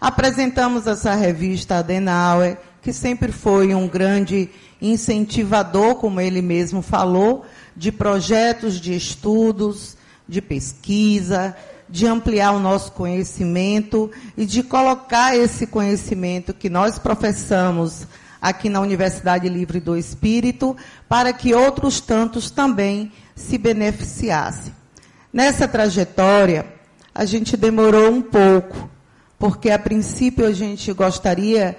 Apresentamos 0.00 0.86
essa 0.86 1.14
revista 1.14 1.78
Adenauer, 1.78 2.58
que 2.80 2.92
sempre 2.92 3.32
foi 3.32 3.74
um 3.74 3.88
grande 3.88 4.48
incentivador, 4.80 5.96
como 5.96 6.20
ele 6.20 6.40
mesmo 6.40 6.82
falou, 6.82 7.44
de 7.74 7.90
projetos 7.90 8.80
de 8.80 8.94
estudos, 8.94 9.96
de 10.28 10.40
pesquisa, 10.40 11.56
de 11.88 12.06
ampliar 12.06 12.52
o 12.52 12.58
nosso 12.58 12.92
conhecimento 12.92 14.10
e 14.36 14.44
de 14.44 14.62
colocar 14.62 15.36
esse 15.36 15.66
conhecimento 15.66 16.52
que 16.52 16.68
nós 16.68 16.98
professamos 16.98 18.06
aqui 18.40 18.68
na 18.68 18.80
Universidade 18.80 19.48
Livre 19.48 19.80
do 19.80 19.96
Espírito 19.96 20.76
para 21.08 21.32
que 21.32 21.54
outros 21.54 22.00
tantos 22.00 22.50
também 22.50 23.12
se 23.34 23.56
beneficiassem. 23.58 24.74
Nessa 25.32 25.68
trajetória, 25.68 26.66
a 27.14 27.24
gente 27.24 27.56
demorou 27.56 28.10
um 28.10 28.22
pouco, 28.22 28.90
porque 29.38 29.70
a 29.70 29.78
princípio 29.78 30.46
a 30.46 30.52
gente 30.52 30.92
gostaria 30.92 31.76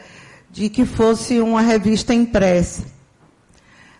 de 0.51 0.69
que 0.69 0.85
fosse 0.85 1.39
uma 1.39 1.61
revista 1.61 2.13
impressa. 2.13 2.83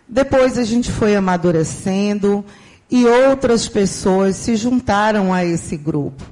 Depois 0.08 0.56
a 0.56 0.64
gente 0.64 0.90
foi 0.90 1.14
amadurecendo 1.14 2.44
e 2.90 3.06
outras 3.06 3.68
pessoas 3.68 4.36
se 4.36 4.56
juntaram 4.56 5.32
a 5.32 5.44
esse 5.44 5.76
grupo, 5.76 6.24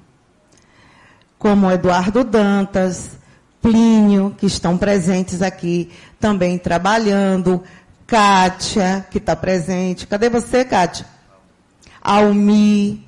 como 1.38 1.70
Eduardo 1.70 2.24
Dantas, 2.24 3.10
Plínio, 3.60 4.34
que 4.38 4.46
estão 4.46 4.78
presentes 4.78 5.42
aqui 5.42 5.90
também 6.20 6.56
trabalhando, 6.56 7.62
Kátia, 8.06 9.04
que 9.10 9.18
está 9.18 9.34
presente. 9.34 10.06
Cadê 10.06 10.30
você, 10.30 10.64
Kátia? 10.64 11.04
Almi, 12.00 13.04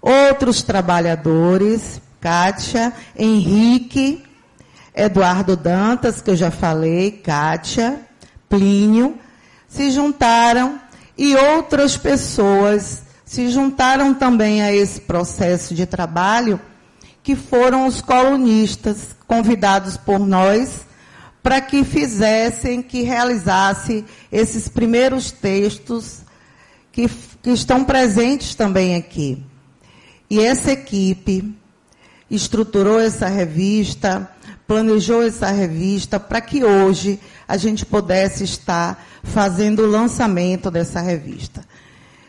outros 0.00 0.62
trabalhadores, 0.62 2.00
Kátia, 2.20 2.92
Henrique, 3.16 4.24
Eduardo 4.94 5.56
Dantas, 5.56 6.20
que 6.20 6.30
eu 6.30 6.36
já 6.36 6.50
falei, 6.50 7.10
Kátia, 7.12 8.00
Plínio, 8.48 9.18
se 9.68 9.90
juntaram 9.90 10.80
e 11.16 11.34
outras 11.36 11.96
pessoas 11.96 13.02
se 13.24 13.48
juntaram 13.48 14.12
também 14.12 14.62
a 14.62 14.74
esse 14.74 15.00
processo 15.02 15.74
de 15.74 15.86
trabalho, 15.86 16.60
que 17.22 17.36
foram 17.36 17.86
os 17.86 18.00
colunistas 18.00 19.14
convidados 19.26 19.96
por 19.96 20.18
nós 20.18 20.86
para 21.42 21.60
que 21.60 21.84
fizessem, 21.84 22.82
que 22.82 23.02
realizassem 23.02 24.04
esses 24.30 24.68
primeiros 24.68 25.30
textos 25.30 26.22
que, 26.92 27.08
que 27.42 27.50
estão 27.50 27.84
presentes 27.84 28.54
também 28.54 28.96
aqui. 28.96 29.42
E 30.28 30.40
essa 30.40 30.72
equipe 30.72 31.54
estruturou 32.30 33.00
essa 33.00 33.26
revista, 33.26 34.30
planejou 34.66 35.22
essa 35.22 35.50
revista 35.50 36.20
para 36.20 36.40
que 36.40 36.62
hoje 36.62 37.18
a 37.50 37.56
gente 37.56 37.84
pudesse 37.84 38.44
estar 38.44 39.04
fazendo 39.24 39.82
o 39.82 39.90
lançamento 39.90 40.70
dessa 40.70 41.00
revista. 41.00 41.64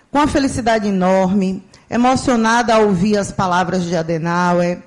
Com 0.10 0.18
a 0.18 0.26
felicidade 0.26 0.88
enorme, 0.88 1.64
emocionada 1.88 2.74
ao 2.74 2.88
ouvir 2.88 3.20
as 3.20 3.32
palavras 3.32 3.84
de 3.84 3.96
Adenauer, 3.96 4.80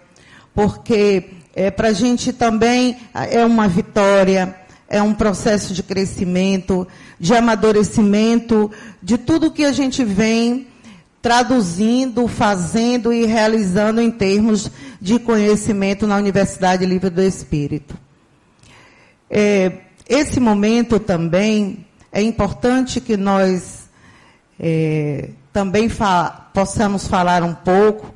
porque 0.52 1.34
é, 1.54 1.70
para 1.70 1.88
a 1.88 1.92
gente 1.92 2.32
também 2.32 2.96
é 3.14 3.44
uma 3.44 3.68
vitória, 3.68 4.56
é 4.88 5.00
um 5.00 5.14
processo 5.14 5.72
de 5.72 5.84
crescimento, 5.84 6.84
de 7.20 7.32
amadurecimento, 7.32 8.72
de 9.00 9.16
tudo 9.16 9.52
que 9.52 9.64
a 9.64 9.70
gente 9.70 10.02
vem 10.02 10.66
traduzindo, 11.22 12.26
fazendo 12.26 13.12
e 13.12 13.24
realizando 13.24 14.00
em 14.00 14.10
termos 14.10 14.68
de 15.00 15.16
conhecimento 15.20 16.08
na 16.08 16.16
Universidade 16.16 16.84
Livre 16.84 17.08
do 17.08 17.22
Espírito. 17.22 17.96
É, 19.30 19.84
esse 20.08 20.38
momento 20.38 20.98
também 20.98 21.86
é 22.12 22.22
importante 22.22 23.00
que 23.00 23.16
nós 23.16 23.88
é, 24.58 25.30
também 25.52 25.88
fa 25.88 26.48
possamos 26.52 27.08
falar 27.08 27.42
um 27.42 27.54
pouco 27.54 28.14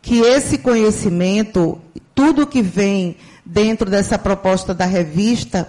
que 0.00 0.20
esse 0.20 0.58
conhecimento, 0.58 1.80
tudo 2.14 2.46
que 2.46 2.62
vem 2.62 3.16
dentro 3.44 3.90
dessa 3.90 4.18
proposta 4.18 4.74
da 4.74 4.84
revista, 4.84 5.68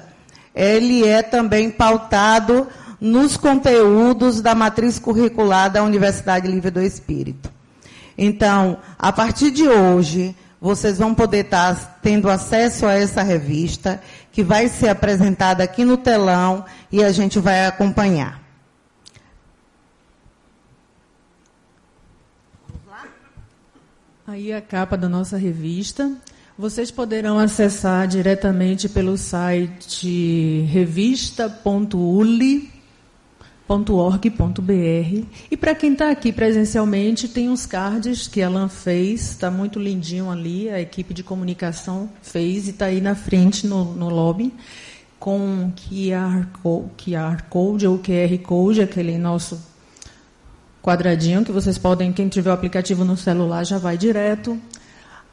ele 0.54 1.08
é 1.08 1.24
também 1.24 1.70
pautado 1.72 2.68
nos 3.00 3.38
conteúdos 3.38 4.42
da 4.42 4.54
matriz 4.54 5.00
curricular 5.00 5.72
da 5.72 5.84
Universidade 5.84 6.48
Livre 6.48 6.70
do 6.70 6.82
Espírito. 6.82 7.50
Então, 8.18 8.78
a 9.00 9.12
partir 9.12 9.52
de 9.52 9.68
hoje, 9.68 10.36
vocês 10.60 10.98
vão 10.98 11.14
poder 11.14 11.46
estar 11.46 12.00
tendo 12.02 12.30
acesso 12.30 12.86
a 12.86 12.94
essa 12.94 13.22
revista 13.22 14.02
que 14.36 14.44
vai 14.44 14.68
ser 14.68 14.90
apresentada 14.90 15.64
aqui 15.64 15.86
no 15.86 15.96
telão 15.96 16.66
e 16.92 17.02
a 17.02 17.10
gente 17.10 17.40
vai 17.40 17.66
acompanhar. 17.66 18.44
Aí 24.28 24.52
a 24.52 24.62
capa 24.62 24.98
da 24.98 25.08
nossa 25.08 25.38
revista. 25.38 26.12
Vocês 26.58 26.92
poderão 26.92 27.40
acessar 27.40 28.10
diretamente 28.10 28.90
pelo 28.90 29.18
site 29.18 30.68
revista.uli.org.br. 33.68 35.26
E 35.50 35.58
para 35.58 35.76
quem 35.76 35.94
está 35.94 36.12
aqui 36.12 36.32
presencialmente, 36.32 37.28
tem 37.28 37.50
uns 37.50 37.66
cards 37.66 38.28
que 38.28 38.42
a 38.42 38.48
Alan 38.48 38.70
fez, 38.70 39.32
está 39.32 39.50
muito 39.50 39.80
lindinho 39.80 40.30
ali, 40.30 40.70
a 40.70 40.80
equipe 40.80 41.14
de 41.14 41.24
comunicação 41.24 42.10
fez 42.22 42.68
e 42.68 42.72
está 42.72 42.86
aí 42.86 43.02
na 43.02 43.16
frente 43.16 43.66
no, 43.66 43.94
no 43.94 44.10
lobby, 44.10 44.54
com 45.20 45.72
QR, 45.76 46.48
QR 46.98 47.44
Code 47.50 47.88
ou 47.88 47.98
QR 47.98 48.38
Code, 48.44 48.82
aquele 48.82 49.18
nosso 49.18 49.60
quadradinho 50.82 51.44
que 51.44 51.52
vocês 51.52 51.80
podem, 51.80 52.14
quem 52.14 52.30
tiver 52.30 52.52
o 52.52 52.54
aplicativo 52.54 53.04
no 53.04 53.18
celular 53.18 53.64
já 53.64 53.80
vai 53.80 53.98
direto. 53.98 54.60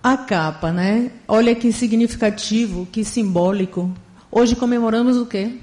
A 0.02 0.16
capa, 0.16 0.72
né? 0.72 1.12
Olha 1.28 1.54
que 1.54 1.72
significativo, 1.72 2.88
que 2.90 3.04
simbólico. 3.04 3.92
Hoje 4.32 4.56
comemoramos 4.56 5.16
o 5.16 5.26
quê? 5.26 5.60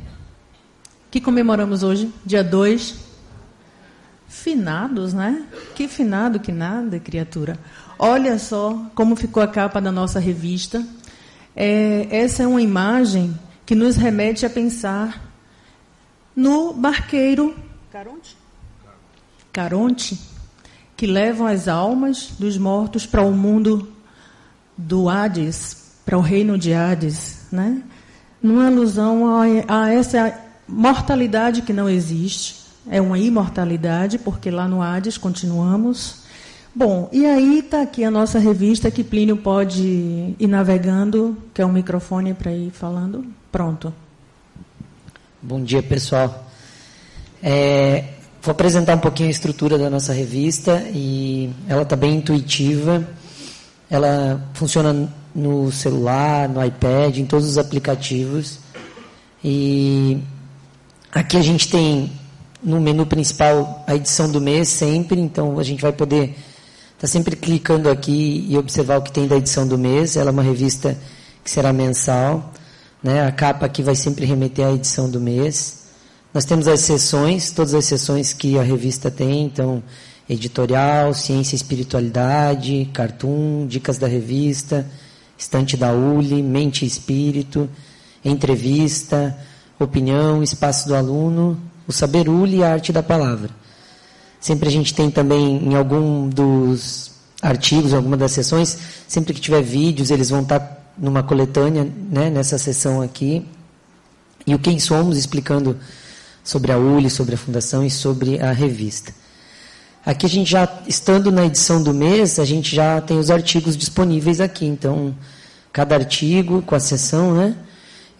Que 1.12 1.19
comemoramos 1.19 1.82
hoje? 1.82 2.13
Dia 2.24 2.43
2. 2.43 2.95
Finados, 4.28 5.13
né? 5.13 5.43
Que 5.74 5.88
finado 5.88 6.39
que 6.39 6.52
nada, 6.52 7.00
criatura. 7.00 7.58
Olha 7.98 8.38
só 8.38 8.86
como 8.93 9.15
ficou 9.15 9.41
a 9.41 9.48
capa 9.48 9.82
da 9.82 9.91
nossa 9.91 10.19
revista. 10.19 10.86
É, 11.56 12.08
essa 12.12 12.43
é 12.43 12.48
uma 12.48 12.62
imagem 12.62 13.38
que 13.65 13.74
nos 13.74 13.95
remete 13.95 14.45
a 14.45 14.50
pensar 14.50 15.34
no 16.36 16.74
barqueiro 16.74 17.56
Caronte, 17.91 18.38
Caronte 19.52 20.19
que 20.95 21.08
levam 21.08 21.48
as 21.48 21.67
almas 21.67 22.32
dos 22.38 22.58
mortos 22.58 23.06
para 23.06 23.24
o 23.24 23.32
mundo 23.32 23.91
do 24.78 25.10
Hades 25.10 25.80
para 26.06 26.17
o 26.17 26.22
reino 26.22 26.58
de 26.58 26.74
Hades, 26.74 27.48
né? 27.52 27.84
numa 28.41 28.67
alusão 28.67 29.28
a, 29.28 29.43
a 29.67 29.93
essa 29.93 30.48
mortalidade 30.69 31.62
que 31.62 31.73
não 31.73 31.89
existe, 31.89 32.55
é 32.89 33.01
uma 33.01 33.17
imortalidade, 33.17 34.17
porque 34.17 34.49
lá 34.49 34.67
no 34.67 34.82
Hades 34.82 35.17
continuamos. 35.17 36.19
Bom, 36.73 37.10
e 37.12 37.25
aí 37.25 37.60
está 37.60 37.82
aqui 37.82 38.03
a 38.03 38.12
nossa 38.12 38.39
revista 38.39 38.91
que 38.91 39.03
Plínio 39.03 39.38
pode 39.38 40.36
ir 40.39 40.47
navegando, 40.47 41.38
que 41.53 41.62
é 41.62 41.65
um 41.65 41.71
microfone 41.71 42.34
para 42.34 42.51
ir 42.51 42.71
falando. 42.71 43.25
Pronto. 43.51 43.93
Bom 45.41 45.63
dia, 45.63 45.82
pessoal. 45.82 46.47
É, 47.41 48.05
vou 48.41 48.51
apresentar 48.51 48.95
um 48.95 48.99
pouquinho 48.99 49.29
a 49.29 49.32
estrutura 49.32 49.77
da 49.77 49.89
nossa 49.89 50.13
revista 50.13 50.84
e 50.93 51.49
ela 51.67 51.82
está 51.82 51.95
bem 51.95 52.17
intuitiva. 52.17 53.08
Ela 53.89 54.47
funciona 54.53 55.10
no 55.34 55.71
celular, 55.71 56.47
no 56.47 56.63
iPad, 56.63 57.17
em 57.17 57.25
todos 57.25 57.47
os 57.47 57.58
aplicativos. 57.58 58.60
E 59.43 60.21
aqui 61.12 61.38
a 61.38 61.41
gente 61.41 61.69
tem 61.69 62.12
no 62.63 62.80
menu 62.80 63.06
principal 63.06 63.84
a 63.88 63.95
edição 63.95 64.30
do 64.30 64.41
mês 64.41 64.67
sempre, 64.67 65.19
então 65.19 65.60
a 65.60 65.63
gente 65.63 65.82
vai 65.82 65.91
poder 65.91 66.30
estar 66.30 66.38
tá 67.02 67.08
sempre 67.08 67.36
clicando 67.36 67.89
aqui 67.89 68.45
e 68.50 68.58
observar 68.58 68.98
o 68.98 69.02
que 69.02 69.12
tem 69.12 69.28
da 69.28 69.38
edição 69.38 69.67
do 69.67 69.78
mês. 69.78 70.17
Ela 70.17 70.30
é 70.30 70.34
uma 70.34 70.43
revista 70.43 70.98
que 71.43 71.50
será 71.50 71.72
mensal. 71.72 72.52
Né? 73.02 73.26
A 73.26 73.32
capa 73.32 73.65
aqui 73.65 73.82
vai 73.82 73.95
sempre 73.95 74.26
remeter 74.26 74.65
à 74.65 74.72
edição 74.74 75.10
do 75.10 75.19
mês. 75.19 75.86
Nós 76.34 76.45
temos 76.45 76.67
as 76.67 76.82
sessões, 76.82 77.52
todas 77.52 77.74
as 77.74 77.86
sessões 77.86 78.34
que 78.34 78.60
a 78.60 78.62
revista 78.62 79.10
tem, 79.10 79.45
então 79.45 79.82
editorial, 80.30 81.12
ciência 81.13 81.56
e 81.56 81.58
espiritualidade, 81.58 82.88
cartoon, 82.93 83.65
dicas 83.65 83.98
da 83.98 84.06
revista, 84.06 84.86
estante 85.36 85.76
da 85.76 85.91
ULI, 85.91 86.43
mente 86.43 86.86
e 86.86 86.88
espírito, 86.88 87.67
entrevista, 88.24 89.36
opinião, 89.85 90.43
espaço 90.43 90.87
do 90.87 90.95
aluno, 90.95 91.59
o 91.87 91.91
saber 91.91 92.27
ULI 92.27 92.57
e 92.57 92.63
a 92.63 92.71
arte 92.71 92.91
da 92.91 93.01
palavra. 93.01 93.49
Sempre 94.39 94.69
a 94.69 94.71
gente 94.71 94.93
tem 94.93 95.09
também 95.09 95.57
em 95.63 95.75
algum 95.75 96.29
dos 96.29 97.11
artigos, 97.41 97.93
alguma 97.93 98.17
das 98.17 98.31
sessões, 98.31 98.77
sempre 99.07 99.33
que 99.33 99.41
tiver 99.41 99.61
vídeos, 99.61 100.11
eles 100.11 100.29
vão 100.29 100.41
estar 100.41 100.93
numa 100.97 101.23
coletânea, 101.23 101.89
né, 102.11 102.29
nessa 102.29 102.57
sessão 102.57 103.01
aqui. 103.01 103.45
E 104.45 104.53
o 104.53 104.59
Quem 104.59 104.79
Somos, 104.79 105.17
explicando 105.17 105.77
sobre 106.43 106.71
a 106.71 106.77
ULI, 106.77 107.09
sobre 107.09 107.35
a 107.35 107.37
fundação 107.37 107.85
e 107.85 107.89
sobre 107.89 108.39
a 108.39 108.51
revista. 108.51 109.13
Aqui 110.05 110.25
a 110.25 110.29
gente 110.29 110.49
já, 110.49 110.67
estando 110.87 111.31
na 111.31 111.45
edição 111.45 111.83
do 111.83 111.93
mês, 111.93 112.39
a 112.39 112.45
gente 112.45 112.75
já 112.75 112.99
tem 113.01 113.17
os 113.19 113.29
artigos 113.29 113.77
disponíveis 113.77 114.39
aqui. 114.41 114.65
Então, 114.65 115.15
cada 115.71 115.95
artigo 115.95 116.61
com 116.61 116.73
a 116.73 116.79
sessão, 116.79 117.33
né? 117.33 117.55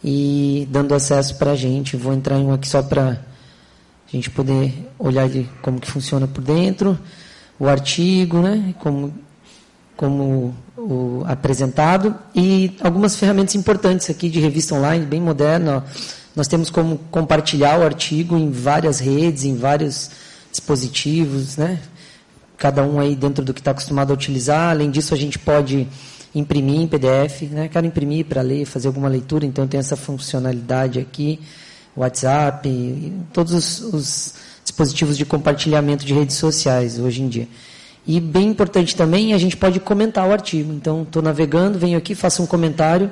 E 0.04 0.68
dando 0.72 0.96
acesso 0.96 1.36
para 1.36 1.52
a 1.52 1.56
gente. 1.56 1.98
Vou 1.98 2.14
entrar 2.14 2.38
em 2.38 2.46
um 2.46 2.54
aqui 2.54 2.68
só 2.68 2.82
para 2.82 3.12
a 3.12 4.12
gente 4.12 4.30
poder 4.30 4.90
olhar 4.98 5.26
ele, 5.26 5.50
como 5.62 5.80
que 5.80 5.90
funciona 5.90 6.28
por 6.28 6.44
dentro. 6.44 6.98
O 7.60 7.68
artigo, 7.68 8.40
né? 8.42 8.74
Como, 8.80 9.14
como 9.96 10.56
o 10.78 11.24
apresentado. 11.28 12.16
E 12.34 12.76
algumas 12.82 13.16
ferramentas 13.18 13.56
importantes 13.56 14.10
aqui 14.10 14.30
de 14.30 14.40
revista 14.40 14.76
online, 14.76 15.06
bem 15.06 15.22
moderna. 15.22 15.84
Nós 16.36 16.48
temos 16.48 16.70
como 16.70 16.98
compartilhar 17.12 17.80
o 17.80 17.84
artigo 17.84 18.38
em 18.38 18.50
várias 18.50 19.00
redes, 19.00 19.44
em 19.44 19.56
vários 19.56 20.10
dispositivos, 20.52 21.58
né? 21.58 21.80
Cada 22.58 22.84
um 22.84 23.00
aí 23.00 23.16
dentro 23.16 23.44
do 23.44 23.54
que 23.54 23.60
está 23.60 23.72
acostumado 23.72 24.12
a 24.12 24.14
utilizar. 24.14 24.72
Além 24.72 24.90
disso, 24.90 25.14
a 25.14 25.18
gente 25.18 25.38
pode 25.38 25.88
imprimir 26.34 26.82
em 26.82 26.88
PDF, 26.88 27.44
né? 27.52 27.68
Quero 27.68 27.86
imprimir 27.86 28.26
para 28.26 28.42
ler, 28.42 28.66
fazer 28.66 28.88
alguma 28.88 29.08
leitura, 29.08 29.46
então 29.46 29.68
tem 29.68 29.80
essa 29.80 29.96
funcionalidade 29.96 31.00
aqui, 31.00 31.40
WhatsApp, 31.96 33.14
todos 33.34 33.54
os, 33.54 33.94
os 33.94 34.34
dispositivos 34.64 35.18
de 35.18 35.26
compartilhamento 35.26 36.06
de 36.06 36.14
redes 36.14 36.36
sociais 36.36 37.00
hoje 37.00 37.22
em 37.22 37.28
dia. 37.28 37.48
E 38.08 38.20
bem 38.20 38.48
importante 38.48 38.96
também, 38.96 39.34
a 39.34 39.38
gente 39.38 39.58
pode 39.58 39.80
comentar 39.80 40.28
o 40.28 40.32
artigo. 40.32 40.74
Então, 40.74 41.04
estou 41.04 41.22
navegando, 41.22 41.78
venho 41.78 41.98
aqui, 41.98 42.16
faço 42.16 42.42
um 42.42 42.46
comentário, 42.46 43.12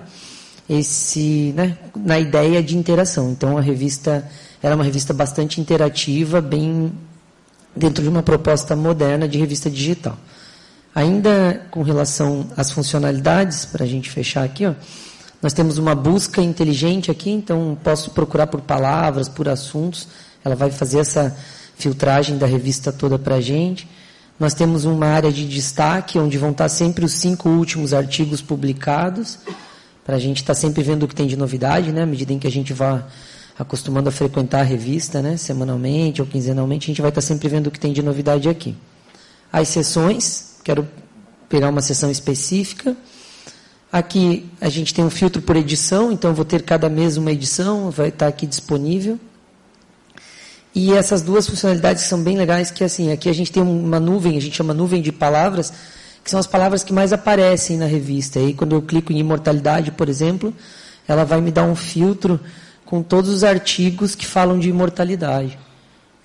esse, 0.70 1.54
né, 1.56 1.78
na 1.96 2.20
ideia 2.20 2.64
de 2.64 2.78
interação. 2.78 3.30
Então, 3.30 3.58
a 3.58 3.62
revista 3.62 4.28
era 4.62 4.76
uma 4.76 4.84
revista 4.84 5.14
bastante 5.14 5.62
interativa, 5.62 6.42
bem 6.42 6.92
dentro 7.76 8.02
de 8.02 8.10
uma 8.10 8.24
proposta 8.24 8.76
moderna 8.76 9.28
de 9.28 9.38
revista 9.38 9.70
digital. 9.70 10.18
Ainda 10.98 11.62
com 11.70 11.84
relação 11.84 12.48
às 12.58 12.72
funcionalidades, 12.72 13.66
para 13.66 13.84
a 13.84 13.88
gente 13.88 14.10
fechar 14.10 14.44
aqui, 14.44 14.66
ó, 14.66 14.74
nós 15.40 15.54
temos 15.54 15.78
uma 15.78 15.94
busca 15.94 16.42
inteligente 16.42 17.12
aqui, 17.12 17.30
então 17.30 17.78
posso 17.84 18.10
procurar 18.10 18.48
por 18.48 18.62
palavras, 18.62 19.30
por 19.30 19.48
assuntos, 19.48 20.08
ela 20.44 20.56
vai 20.56 20.72
fazer 20.72 20.98
essa 20.98 21.38
filtragem 21.78 22.40
da 22.40 22.48
revista 22.48 22.92
toda 22.92 23.20
para 23.20 23.36
a 23.36 23.42
gente. 23.42 23.88
Nós 24.40 24.56
temos 24.56 24.86
uma 24.86 25.06
área 25.06 25.32
de 25.32 25.48
destaque, 25.48 26.18
onde 26.18 26.36
vão 26.36 26.50
estar 26.50 26.68
sempre 26.68 27.06
os 27.06 27.12
cinco 27.12 27.48
últimos 27.48 27.94
artigos 27.94 28.42
publicados, 28.42 29.38
para 30.04 30.16
a 30.16 30.20
gente 30.20 30.38
estar 30.38 30.56
tá 30.56 30.60
sempre 30.60 30.82
vendo 30.82 31.04
o 31.04 31.08
que 31.08 31.14
tem 31.14 31.28
de 31.28 31.38
novidade, 31.38 31.92
né, 31.92 32.02
à 32.02 32.08
medida 32.08 32.34
em 32.34 32.40
que 32.40 32.48
a 32.48 32.52
gente 32.52 32.74
vai 32.74 33.06
acostumando 33.60 34.10
a 34.10 34.12
frequentar 34.12 34.62
a 34.62 34.64
revista, 34.64 35.22
né, 35.22 35.38
semanalmente 35.38 36.24
ou 36.24 36.28
quinzenalmente, 36.28 36.86
a 36.86 36.88
gente 36.88 37.04
vai 37.04 37.10
estar 37.10 37.22
sempre 37.22 37.48
vendo 37.48 37.68
o 37.68 37.72
que 37.72 37.80
tem 37.80 37.94
de 37.94 38.02
novidade 38.02 38.50
aqui. 38.50 38.76
As 39.54 39.68
sessões, 39.68 40.47
quero 40.68 40.86
pegar 41.48 41.70
uma 41.70 41.80
sessão 41.80 42.12
específica. 42.12 42.94
Aqui 43.90 44.46
a 44.60 44.68
gente 44.68 44.94
tem 44.94 45.06
um 45.06 45.10
filtro 45.10 45.42
por 45.42 45.56
edição, 45.56 46.12
então 46.12 46.34
vou 46.34 46.44
ter 46.44 46.62
cada 46.62 46.90
mês 46.90 47.16
uma 47.16 47.32
edição, 47.32 47.90
vai 47.90 48.10
estar 48.10 48.28
aqui 48.28 48.46
disponível. 48.46 49.18
E 50.76 50.92
essas 50.92 51.22
duas 51.22 51.48
funcionalidades 51.48 52.04
são 52.04 52.22
bem 52.22 52.38
legais, 52.38 52.70
que 52.70 52.84
assim, 52.84 53.14
aqui 53.14 53.30
a 53.30 53.34
gente 53.34 53.50
tem 53.50 53.64
uma 53.64 53.98
nuvem, 53.98 54.38
a 54.38 54.42
gente 54.42 54.58
chama 54.58 54.74
nuvem 54.74 55.02
de 55.02 55.14
palavras, 55.14 55.72
que 56.22 56.30
são 56.30 56.38
as 56.40 56.46
palavras 56.46 56.84
que 56.84 56.92
mais 56.92 57.14
aparecem 57.14 57.78
na 57.78 57.86
revista. 57.86 58.38
E 58.38 58.54
quando 58.54 58.76
eu 58.76 58.82
clico 58.82 59.14
em 59.14 59.20
imortalidade, 59.20 59.92
por 59.92 60.10
exemplo, 60.10 60.54
ela 61.08 61.24
vai 61.24 61.40
me 61.40 61.50
dar 61.50 61.64
um 61.64 61.76
filtro 61.76 62.38
com 62.86 63.02
todos 63.02 63.30
os 63.30 63.44
artigos 63.46 64.16
que 64.16 64.26
falam 64.26 64.60
de 64.60 64.68
imortalidade. 64.68 65.58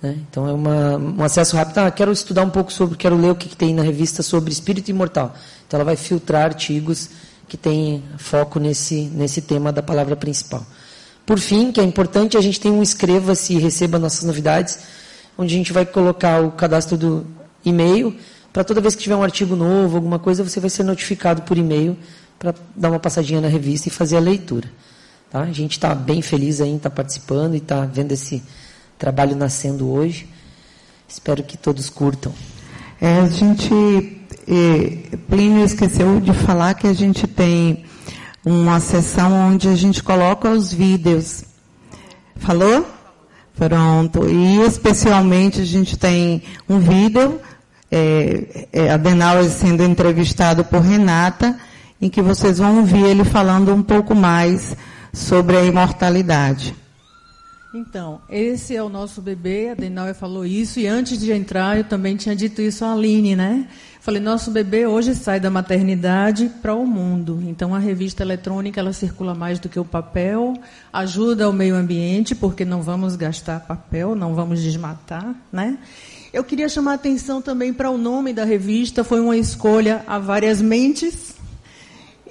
Né? 0.03 0.17
Então 0.29 0.45
é 0.45 0.51
uma, 0.51 0.97
um 0.97 1.23
acesso 1.23 1.55
rápido. 1.55 1.77
Ah, 1.77 1.89
quero 1.89 2.11
estudar 2.11 2.43
um 2.43 2.49
pouco 2.49 2.71
sobre, 2.73 2.97
quero 2.97 3.15
ler 3.15 3.31
o 3.31 3.35
que, 3.35 3.47
que 3.47 3.55
tem 3.55 3.73
na 3.73 3.81
revista 3.81 4.21
sobre 4.21 4.51
espírito 4.51 4.91
imortal. 4.91 5.33
Então 5.65 5.77
ela 5.77 5.85
vai 5.85 5.95
filtrar 5.95 6.43
artigos 6.43 7.09
que 7.47 7.55
têm 7.55 8.03
foco 8.17 8.59
nesse, 8.59 9.03
nesse 9.13 9.41
tema 9.41 9.71
da 9.71 9.81
palavra 9.81 10.17
principal. 10.17 10.65
Por 11.25 11.39
fim, 11.39 11.71
que 11.71 11.79
é 11.79 11.83
importante, 11.83 12.37
a 12.37 12.41
gente 12.41 12.59
tem 12.59 12.69
um 12.69 12.83
escreva-se 12.83 13.53
e 13.53 13.59
receba 13.59 13.97
nossas 13.97 14.25
novidades, 14.25 14.79
onde 15.37 15.55
a 15.55 15.57
gente 15.57 15.71
vai 15.71 15.85
colocar 15.85 16.41
o 16.41 16.51
cadastro 16.51 16.97
do 16.97 17.25
e-mail, 17.63 18.13
para 18.51 18.63
toda 18.63 18.81
vez 18.81 18.93
que 18.93 19.03
tiver 19.03 19.15
um 19.15 19.23
artigo 19.23 19.55
novo, 19.55 19.95
alguma 19.95 20.19
coisa, 20.19 20.43
você 20.43 20.59
vai 20.59 20.69
ser 20.69 20.83
notificado 20.83 21.43
por 21.43 21.57
e-mail 21.57 21.97
para 22.37 22.53
dar 22.75 22.89
uma 22.89 22.99
passadinha 22.99 23.39
na 23.39 23.47
revista 23.47 23.87
e 23.87 23.91
fazer 23.91 24.17
a 24.17 24.19
leitura. 24.19 24.69
Tá? 25.31 25.41
A 25.41 25.51
gente 25.53 25.71
está 25.71 25.95
bem 25.95 26.21
feliz 26.21 26.59
em 26.59 26.75
estar 26.75 26.89
tá 26.89 26.95
participando 26.95 27.55
e 27.55 27.57
está 27.57 27.85
vendo 27.85 28.11
esse 28.11 28.43
trabalho 28.97 29.35
nascendo 29.35 29.89
hoje. 29.89 30.27
Espero 31.07 31.43
que 31.43 31.57
todos 31.57 31.89
curtam. 31.89 32.33
É, 32.99 33.19
a 33.19 33.27
gente, 33.27 33.73
eh, 34.47 35.17
Plínio 35.29 35.65
esqueceu 35.65 36.19
de 36.19 36.33
falar 36.33 36.73
que 36.73 36.87
a 36.87 36.93
gente 36.93 37.27
tem 37.27 37.85
uma 38.45 38.79
sessão 38.79 39.31
onde 39.49 39.67
a 39.67 39.75
gente 39.75 40.01
coloca 40.01 40.49
os 40.49 40.73
vídeos. 40.73 41.43
Falou? 42.37 42.85
Pronto. 43.55 44.27
E 44.27 44.61
especialmente 44.61 45.61
a 45.61 45.65
gente 45.65 45.97
tem 45.97 46.43
um 46.67 46.79
vídeo, 46.79 47.39
é, 47.91 48.67
é, 48.73 48.89
Adenauer 48.89 49.49
sendo 49.49 49.83
entrevistado 49.83 50.65
por 50.65 50.81
Renata, 50.81 51.57
em 52.01 52.09
que 52.09 52.21
vocês 52.21 52.57
vão 52.57 52.79
ouvir 52.79 53.03
ele 53.03 53.23
falando 53.23 53.73
um 53.73 53.83
pouco 53.83 54.15
mais 54.15 54.75
sobre 55.13 55.55
a 55.57 55.63
imortalidade. 55.63 56.75
Então, 57.75 58.21
esse 58.29 58.75
é 58.75 58.83
o 58.83 58.87
nosso 58.87 59.19
bebê, 59.19 59.69
a 59.69 59.73
Denauer 59.73 60.13
falou 60.13 60.45
isso, 60.45 60.79
e 60.79 60.85
antes 60.85 61.19
de 61.19 61.31
entrar 61.31 61.75
eu 61.75 61.83
também 61.83 62.15
tinha 62.15 62.35
dito 62.35 62.61
isso 62.61 62.85
à 62.85 62.93
Aline, 62.93 63.35
né? 63.35 63.67
Falei, 63.99 64.21
nosso 64.21 64.51
bebê 64.51 64.85
hoje 64.85 65.15
sai 65.15 65.39
da 65.39 65.49
maternidade 65.49 66.51
para 66.61 66.75
o 66.75 66.85
mundo. 66.85 67.41
Então 67.47 67.73
a 67.73 67.79
revista 67.79 68.21
eletrônica 68.21 68.79
ela 68.79 68.93
circula 68.93 69.33
mais 69.33 69.57
do 69.57 69.69
que 69.69 69.79
o 69.79 69.85
papel, 69.85 70.53
ajuda 70.91 71.49
o 71.49 71.53
meio 71.53 71.73
ambiente, 71.73 72.35
porque 72.35 72.63
não 72.63 72.83
vamos 72.83 73.15
gastar 73.15 73.61
papel, 73.61 74.13
não 74.13 74.35
vamos 74.35 74.61
desmatar, 74.61 75.33
né? 75.51 75.79
Eu 76.31 76.43
queria 76.43 76.69
chamar 76.69 76.91
a 76.91 76.95
atenção 76.95 77.41
também 77.41 77.73
para 77.73 77.89
o 77.89 77.97
nome 77.97 78.33
da 78.33 78.43
revista, 78.43 79.03
foi 79.03 79.19
uma 79.19 79.35
escolha 79.35 80.03
a 80.05 80.19
várias 80.19 80.61
mentes, 80.61 81.33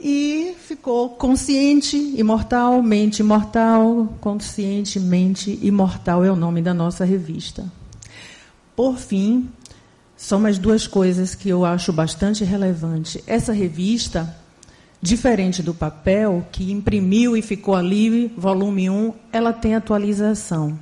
e 0.02 0.56
ficou 0.58 1.10
consciente, 1.10 1.96
imortal, 1.96 2.82
mente 2.82 3.20
imortal, 3.20 4.12
consciente, 4.20 4.98
mente 4.98 5.56
imortal 5.62 6.24
é 6.24 6.32
o 6.32 6.34
nome 6.34 6.60
da 6.60 6.74
nossa 6.74 7.04
revista. 7.04 7.70
Por 8.74 8.98
fim, 8.98 9.48
só 10.16 10.40
mais 10.40 10.58
duas 10.58 10.88
coisas 10.88 11.36
que 11.36 11.48
eu 11.48 11.64
acho 11.64 11.92
bastante 11.92 12.42
relevante. 12.42 13.22
Essa 13.28 13.52
revista, 13.52 14.36
diferente 15.00 15.62
do 15.62 15.72
papel, 15.72 16.44
que 16.50 16.72
imprimiu 16.72 17.36
e 17.36 17.42
ficou 17.42 17.76
ali, 17.76 18.26
volume 18.36 18.90
1, 18.90 19.14
ela 19.32 19.52
tem 19.52 19.76
atualização. 19.76 20.76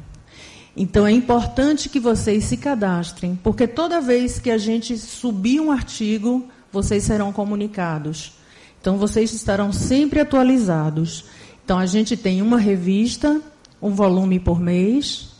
Então 0.74 1.06
é 1.06 1.12
importante 1.12 1.90
que 1.90 2.00
vocês 2.00 2.44
se 2.44 2.56
cadastrem, 2.56 3.38
porque 3.42 3.66
toda 3.66 4.00
vez 4.00 4.38
que 4.38 4.50
a 4.50 4.56
gente 4.56 4.96
subir 4.96 5.60
um 5.60 5.70
artigo, 5.70 6.48
vocês 6.72 7.04
serão 7.04 7.34
comunicados. 7.34 8.39
Então 8.80 8.96
vocês 8.96 9.32
estarão 9.32 9.72
sempre 9.72 10.20
atualizados. 10.20 11.24
Então 11.64 11.78
a 11.78 11.86
gente 11.86 12.16
tem 12.16 12.40
uma 12.42 12.58
revista, 12.58 13.40
um 13.80 13.90
volume 13.90 14.40
por 14.40 14.58
mês. 14.58 15.30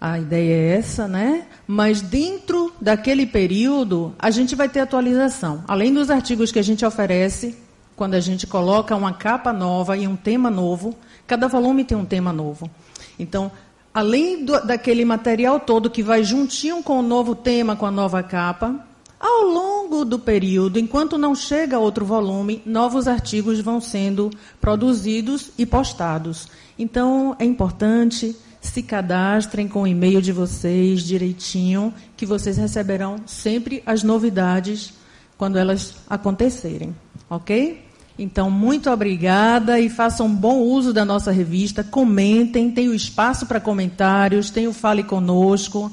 A 0.00 0.18
ideia 0.18 0.54
é 0.54 0.78
essa, 0.78 1.08
né? 1.08 1.46
Mas 1.66 2.00
dentro 2.00 2.72
daquele 2.80 3.26
período, 3.26 4.14
a 4.18 4.30
gente 4.30 4.54
vai 4.54 4.68
ter 4.68 4.80
atualização. 4.80 5.64
Além 5.66 5.92
dos 5.92 6.10
artigos 6.10 6.52
que 6.52 6.58
a 6.58 6.62
gente 6.62 6.84
oferece, 6.84 7.56
quando 7.96 8.14
a 8.14 8.20
gente 8.20 8.46
coloca 8.46 8.94
uma 8.94 9.14
capa 9.14 9.52
nova 9.52 9.96
e 9.96 10.06
um 10.06 10.14
tema 10.14 10.50
novo, 10.50 10.94
cada 11.26 11.48
volume 11.48 11.82
tem 11.82 11.96
um 11.96 12.04
tema 12.04 12.32
novo. 12.32 12.70
Então, 13.18 13.50
além 13.92 14.44
do, 14.44 14.60
daquele 14.64 15.04
material 15.04 15.58
todo 15.58 15.90
que 15.90 16.02
vai 16.02 16.22
juntinho 16.22 16.82
com 16.82 16.98
o 16.98 17.02
novo 17.02 17.34
tema, 17.34 17.74
com 17.74 17.86
a 17.86 17.90
nova 17.90 18.22
capa, 18.22 18.86
ao 19.18 19.42
longo 19.42 20.04
do 20.04 20.18
período, 20.18 20.78
enquanto 20.78 21.16
não 21.16 21.34
chega 21.34 21.78
outro 21.78 22.04
volume, 22.04 22.62
novos 22.66 23.08
artigos 23.08 23.60
vão 23.60 23.80
sendo 23.80 24.30
produzidos 24.60 25.50
e 25.56 25.64
postados. 25.64 26.48
Então, 26.78 27.34
é 27.38 27.44
importante 27.44 28.36
se 28.60 28.82
cadastrem 28.82 29.68
com 29.68 29.82
o 29.82 29.86
e-mail 29.86 30.20
de 30.20 30.32
vocês 30.32 31.02
direitinho, 31.02 31.94
que 32.16 32.26
vocês 32.26 32.56
receberão 32.56 33.16
sempre 33.26 33.82
as 33.86 34.02
novidades 34.02 34.92
quando 35.38 35.56
elas 35.56 35.94
acontecerem, 36.08 36.94
ok? 37.30 37.84
Então, 38.18 38.50
muito 38.50 38.90
obrigada 38.90 39.78
e 39.78 39.90
façam 39.90 40.34
bom 40.34 40.60
uso 40.60 40.92
da 40.92 41.04
nossa 41.04 41.30
revista. 41.30 41.84
Comentem, 41.84 42.70
tem 42.70 42.88
o 42.88 42.94
espaço 42.94 43.46
para 43.46 43.60
comentários, 43.60 44.50
tem 44.50 44.66
o 44.66 44.72
Fale 44.72 45.02
Conosco. 45.02 45.92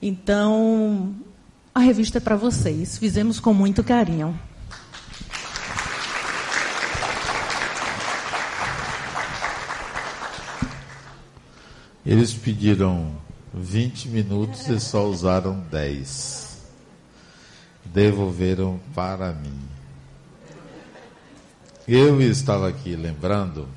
Então, 0.00 1.14
a 1.78 1.80
revista 1.80 2.18
é 2.18 2.20
para 2.20 2.34
vocês. 2.34 2.98
Fizemos 2.98 3.38
com 3.38 3.54
muito 3.54 3.84
carinho. 3.84 4.38
Eles 12.04 12.34
pediram 12.34 13.16
20 13.54 14.08
minutos 14.08 14.66
e 14.68 14.80
só 14.80 15.06
usaram 15.06 15.60
10. 15.70 16.58
Devolveram 17.84 18.80
para 18.92 19.32
mim. 19.32 19.60
Eu 21.86 22.20
estava 22.20 22.68
aqui 22.68 22.96
lembrando 22.96 23.68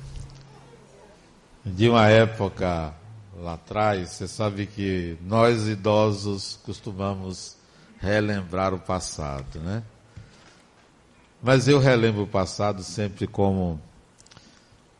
de 1.64 1.88
uma 1.88 2.08
época 2.08 2.92
lá 3.38 3.54
atrás, 3.54 4.10
você 4.10 4.26
sabe 4.26 4.66
que 4.66 5.16
nós 5.22 5.68
idosos 5.68 6.58
costumamos 6.64 7.61
relembrar 8.02 8.74
o 8.74 8.80
passado, 8.80 9.60
né? 9.60 9.82
Mas 11.40 11.68
eu 11.68 11.78
relembro 11.78 12.24
o 12.24 12.26
passado 12.26 12.82
sempre 12.82 13.26
como 13.26 13.80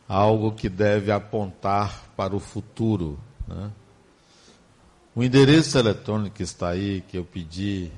algo 0.09 0.53
que 0.53 0.69
deve 0.69 1.11
apontar 1.11 2.05
para 2.17 2.35
o 2.35 2.41
futuro. 2.41 3.19
Né? 3.47 3.71
O 5.15 5.23
endereço 5.23 5.79
eletrônico 5.79 6.37
que 6.37 6.43
está 6.43 6.71
aí, 6.71 7.01
que 7.03 7.17
eu 7.17 7.25
pedi 7.25 7.91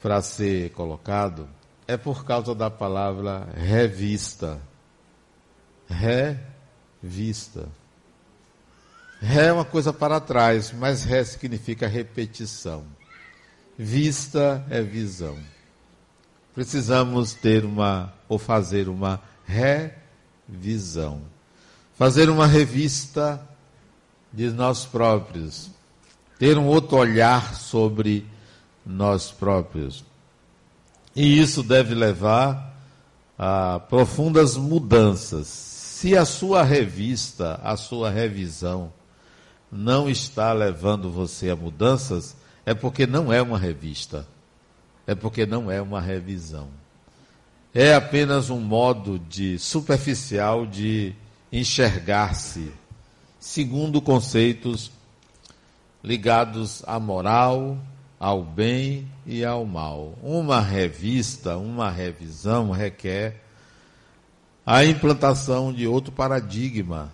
para 0.00 0.20
ser 0.22 0.70
colocado, 0.72 1.48
é 1.86 1.96
por 1.96 2.24
causa 2.24 2.54
da 2.54 2.70
palavra 2.70 3.48
revista. 3.56 4.60
Revista. 5.88 7.68
Ré 9.20 9.46
é 9.46 9.52
uma 9.52 9.64
coisa 9.64 9.92
para 9.92 10.20
trás, 10.20 10.72
mas 10.72 11.04
ré 11.04 11.24
significa 11.24 11.86
repetição. 11.86 12.84
Vista 13.76 14.64
é 14.70 14.80
visão. 14.82 15.36
Precisamos 16.54 17.34
ter 17.34 17.64
uma, 17.64 18.12
ou 18.28 18.38
fazer 18.38 18.88
uma 18.88 19.20
revisão. 19.44 21.22
Fazer 21.96 22.28
uma 22.28 22.46
revista 22.46 23.40
de 24.32 24.50
nós 24.50 24.84
próprios. 24.84 25.70
Ter 26.38 26.56
um 26.56 26.66
outro 26.66 26.96
olhar 26.96 27.54
sobre 27.56 28.26
nós 28.86 29.32
próprios. 29.32 30.04
E 31.14 31.40
isso 31.40 31.62
deve 31.62 31.94
levar 31.94 32.74
a 33.38 33.80
profundas 33.80 34.56
mudanças. 34.56 35.46
Se 35.46 36.16
a 36.16 36.24
sua 36.24 36.62
revista, 36.62 37.60
a 37.62 37.76
sua 37.76 38.10
revisão, 38.10 38.92
não 39.70 40.08
está 40.08 40.52
levando 40.52 41.10
você 41.10 41.50
a 41.50 41.56
mudanças, 41.56 42.36
é 42.66 42.74
porque 42.74 43.06
não 43.06 43.32
é 43.32 43.42
uma 43.42 43.58
revista, 43.58 44.26
é 45.06 45.14
porque 45.14 45.44
não 45.44 45.70
é 45.70 45.80
uma 45.80 46.00
revisão. 46.00 46.68
É 47.74 47.94
apenas 47.94 48.50
um 48.50 48.60
modo 48.60 49.18
de 49.18 49.58
superficial 49.58 50.64
de 50.64 51.14
enxergar-se, 51.52 52.72
segundo 53.38 54.00
conceitos 54.00 54.90
ligados 56.02 56.82
à 56.86 56.98
moral, 57.00 57.78
ao 58.18 58.42
bem 58.42 59.06
e 59.26 59.44
ao 59.44 59.66
mal. 59.66 60.14
Uma 60.22 60.60
revista, 60.60 61.56
uma 61.56 61.90
revisão 61.90 62.70
requer 62.70 63.42
a 64.64 64.84
implantação 64.84 65.72
de 65.72 65.86
outro 65.86 66.12
paradigma. 66.12 67.12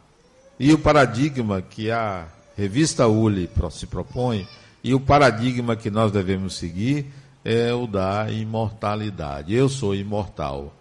E 0.58 0.72
o 0.72 0.78
paradigma 0.78 1.62
que 1.62 1.90
a 1.90 2.28
revista 2.56 3.08
Uli 3.08 3.50
se 3.70 3.86
propõe 3.86 4.46
e 4.82 4.94
o 4.94 5.00
paradigma 5.00 5.76
que 5.76 5.90
nós 5.90 6.10
devemos 6.10 6.56
seguir 6.56 7.12
é 7.44 7.72
o 7.72 7.86
da 7.86 8.30
imortalidade. 8.30 9.54
Eu 9.54 9.68
sou 9.68 9.94
imortal. 9.94 10.74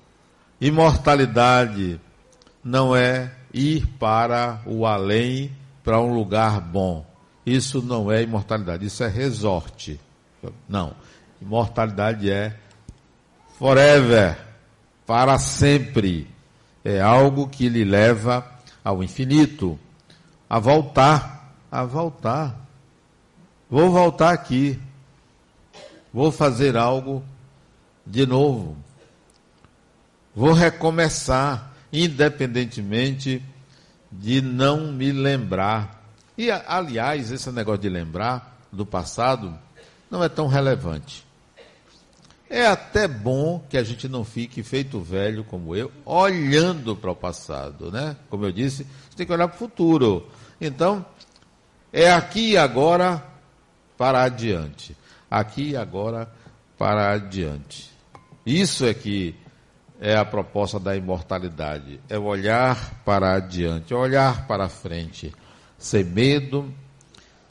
Imortalidade 0.60 2.00
não 2.64 2.96
é 2.96 3.32
ir 3.54 3.88
para 4.00 4.62
o 4.66 4.86
além, 4.86 5.52
para 5.84 6.00
um 6.00 6.14
lugar 6.14 6.60
bom. 6.62 7.06
Isso 7.46 7.82
não 7.82 8.12
é 8.12 8.22
imortalidade, 8.22 8.86
isso 8.86 9.04
é 9.04 9.08
resorte. 9.08 10.00
Não. 10.68 10.94
Imortalidade 11.42 12.30
é 12.30 12.56
forever, 13.58 14.38
para 15.06 15.38
sempre. 15.38 16.28
É 16.84 17.02
algo 17.02 17.48
que 17.48 17.68
lhe 17.68 17.84
leva 17.84 18.46
ao 18.84 19.04
infinito, 19.04 19.80
a 20.50 20.60
voltar, 20.60 21.56
a 21.72 21.84
voltar. 21.84 22.69
Vou 23.70 23.92
voltar 23.92 24.34
aqui. 24.34 24.80
Vou 26.12 26.32
fazer 26.32 26.76
algo 26.76 27.24
de 28.06 28.26
novo. 28.26 28.76
Vou 30.36 30.54
recomeçar, 30.54 31.72
independentemente 31.94 33.44
de 34.12 34.42
não 34.42 34.92
me 34.92 35.12
lembrar. 35.12 36.04
E, 36.36 36.50
aliás, 36.50 37.32
esse 37.32 37.52
negócio 37.52 37.82
de 37.82 37.90
lembrar 37.90 38.58
do 38.72 38.86
passado 38.86 39.56
não 40.10 40.24
é 40.24 40.30
tão 40.30 40.48
relevante. 40.48 41.24
É 42.50 42.66
até 42.66 43.08
bom 43.08 43.64
que 43.70 43.78
a 43.78 43.84
gente 43.84 44.08
não 44.08 44.24
fique 44.24 44.64
feito 44.64 45.00
velho 45.00 45.44
como 45.44 45.76
eu, 45.76 45.92
olhando 46.04 46.96
para 46.96 47.12
o 47.12 47.16
passado, 47.16 47.92
né? 47.92 48.16
Como 48.32 48.44
eu 48.46 48.52
disse, 48.52 48.88
você 49.08 49.18
tem 49.18 49.28
que 49.28 49.34
olhar 49.34 49.48
para 49.48 49.56
o 49.56 49.60
futuro. 49.60 50.28
Então, 50.60 51.06
é 51.94 52.12
aqui 52.12 52.52
e 52.52 52.58
agora 52.58 53.24
para 54.00 54.24
adiante. 54.24 54.96
Aqui 55.30 55.72
e 55.72 55.76
agora 55.76 56.32
para 56.78 57.12
adiante. 57.12 57.92
Isso 58.46 58.86
é 58.86 58.94
que 58.94 59.36
é 60.00 60.16
a 60.16 60.24
proposta 60.24 60.80
da 60.80 60.96
imortalidade. 60.96 62.00
É 62.08 62.18
olhar 62.18 63.02
para 63.04 63.34
adiante, 63.34 63.94
olhar 63.94 64.48
para 64.48 64.70
frente, 64.70 65.36
sem 65.78 66.06
medo, 66.06 66.74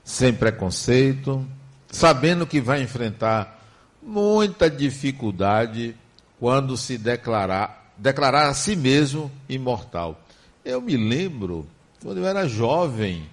sem 0.02 0.32
preconceito, 0.32 1.46
sabendo 1.86 2.46
que 2.46 2.62
vai 2.62 2.80
enfrentar 2.80 3.62
muita 4.02 4.70
dificuldade 4.70 5.94
quando 6.40 6.78
se 6.78 6.96
declarar, 6.96 7.92
declarar 7.98 8.48
a 8.48 8.54
si 8.54 8.74
mesmo 8.74 9.30
imortal. 9.50 10.18
Eu 10.64 10.80
me 10.80 10.96
lembro, 10.96 11.68
quando 12.02 12.18
eu 12.18 12.26
era 12.26 12.48
jovem, 12.48 13.28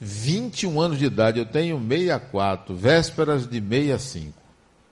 21 0.00 0.80
anos 0.80 0.98
de 0.98 1.04
idade, 1.04 1.38
eu 1.38 1.44
tenho 1.44 1.78
64, 1.78 2.74
vésperas 2.74 3.46
de 3.46 3.60
65. 3.60 4.32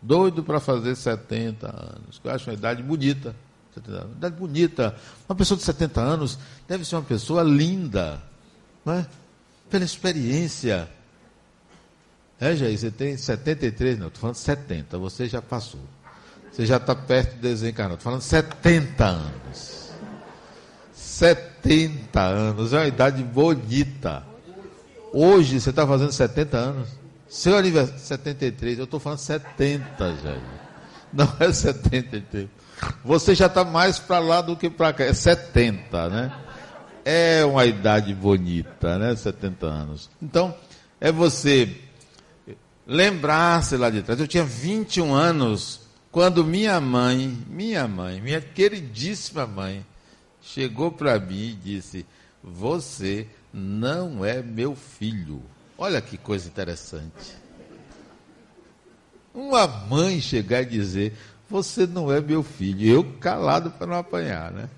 Doido 0.03 0.45
para 0.45 0.61
fazer 0.61 0.95
70 0.95 1.67
anos. 1.67 2.21
Eu 2.23 2.31
acho 2.31 2.51
uma 2.51 2.55
idade 2.55 2.83
bonita. 2.83 3.35
Uma 3.87 4.17
idade 4.17 4.37
bonita. 4.37 4.95
Uma 5.29 5.35
pessoa 5.35 5.57
de 5.57 5.65
70 5.65 6.01
anos 6.01 6.39
deve 6.69 6.85
ser 6.85 6.97
uma 6.97 7.03
pessoa 7.03 7.43
linda, 7.43 8.23
não 8.85 8.93
é? 8.93 9.07
Pela 9.71 9.85
experiência, 9.85 10.89
é, 12.41 12.55
Jair, 12.55 12.79
você 12.79 12.91
tem 12.91 13.17
73, 13.17 13.99
não, 13.99 14.09
estou 14.09 14.21
falando 14.21 14.37
70, 14.37 14.99
você 14.99 15.27
já 15.27 15.43
passou. 15.43 15.81
Você 16.53 16.67
já 16.67 16.77
está 16.77 16.95
perto 16.95 17.35
de 17.35 17.41
desencarnar. 17.41 17.97
Estou 17.97 18.11
falando 18.11 18.23
70 18.23 19.05
anos. 19.05 19.91
70 20.93 22.21
anos, 22.21 22.73
é 22.73 22.79
uma 22.79 22.87
idade 22.87 23.23
bonita. 23.23 24.28
Hoje 25.13 25.61
você 25.61 25.71
está 25.71 25.87
fazendo 25.87 26.13
70 26.13 26.57
anos. 26.57 26.89
Seu 27.29 27.57
aniversário, 27.57 28.01
73, 28.01 28.79
eu 28.79 28.85
estou 28.85 28.99
falando 28.99 29.19
70, 29.19 30.17
Jair. 30.23 30.41
Não 31.13 31.31
é 31.41 31.53
73. 31.53 32.49
Você 33.05 33.35
já 33.35 33.47
está 33.47 33.65
mais 33.65 33.99
para 33.99 34.19
lá 34.19 34.41
do 34.41 34.57
que 34.57 34.71
para 34.71 34.93
cá. 34.93 35.05
É 35.05 35.13
70, 35.13 36.09
né? 36.09 36.33
É 37.05 37.45
uma 37.45 37.65
idade 37.67 38.15
bonita, 38.15 38.99
né? 38.99 39.15
70 39.15 39.67
anos. 39.67 40.11
Então, 40.23 40.55
é 41.01 41.11
você 41.13 41.77
lembrar-se 42.87 43.77
lá 43.77 43.91
de 43.91 44.03
trás. 44.03 44.21
Eu 44.21 44.29
tinha 44.29 44.45
21 44.45 45.15
anos 45.15 45.81
quando 46.11 46.45
minha 46.45 46.81
mãe, 46.81 47.39
minha 47.49 47.87
mãe, 47.87 48.21
minha 48.21 48.41
queridíssima 48.41 49.47
mãe, 49.47 49.85
chegou 50.41 50.91
para 50.91 51.19
mim 51.19 51.51
e 51.51 51.53
disse: 51.53 52.07
Você 52.43 53.27
não 53.53 54.25
é 54.25 54.43
meu 54.43 54.75
filho. 54.75 55.43
Olha 55.77 56.01
que 56.01 56.17
coisa 56.17 56.49
interessante. 56.49 57.37
Uma 59.35 59.67
mãe 59.67 60.21
chegar 60.21 60.63
e 60.63 60.67
dizer: 60.67 61.17
Você 61.49 61.87
não 61.87 62.13
é 62.13 62.21
meu 62.21 62.43
filho. 62.43 62.87
Eu 62.87 63.05
calado 63.21 63.71
para 63.71 63.87
não 63.87 63.97
apanhar, 63.97 64.51
né? 64.51 64.69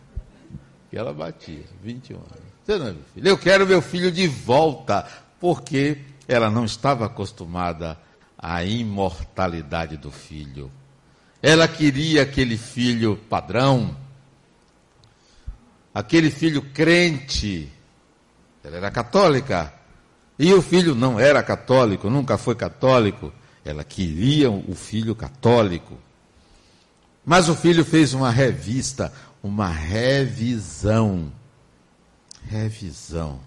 E 0.93 0.97
ela 0.97 1.13
batia, 1.13 1.65
21 1.83 2.17
anos. 2.17 2.31
Você 2.65 2.79
não 2.79 2.87
é 2.87 2.93
meu 2.93 3.03
filho. 3.15 3.29
Eu 3.29 3.39
quero 3.39 3.67
meu 3.67 3.81
filho 3.81 4.11
de 4.11 4.27
volta, 4.27 5.07
porque 5.39 5.99
ela 6.27 6.51
não 6.51 6.65
estava 6.65 7.07
acostumada 7.07 7.99
à 8.39 8.63
imortalidade 8.65 9.97
do 9.97 10.11
filho. 10.11 10.71
Ela 11.43 11.67
queria 11.67 12.23
aquele 12.23 12.59
filho 12.59 13.17
padrão, 13.29 13.97
aquele 15.95 16.31
filho 16.31 16.63
crente. 16.63 17.69
Ela 18.63 18.77
era 18.77 18.91
católica. 18.91 19.73
E 20.39 20.53
o 20.55 20.63
filho 20.63 20.95
não 20.95 21.21
era 21.21 21.43
católico, 21.43 22.09
nunca 22.09 22.39
foi 22.39 22.55
católico. 22.55 23.33
Ela 23.65 23.85
queria 23.85 24.51
o 24.51 24.75
filho 24.75 25.15
católico. 25.15 25.99
Mas 27.25 27.49
o 27.49 27.55
filho 27.55 27.85
fez 27.85 28.15
uma 28.15 28.31
revista, 28.31 29.13
uma 29.43 29.69
revisão. 29.69 31.31
Revisão. 32.49 33.41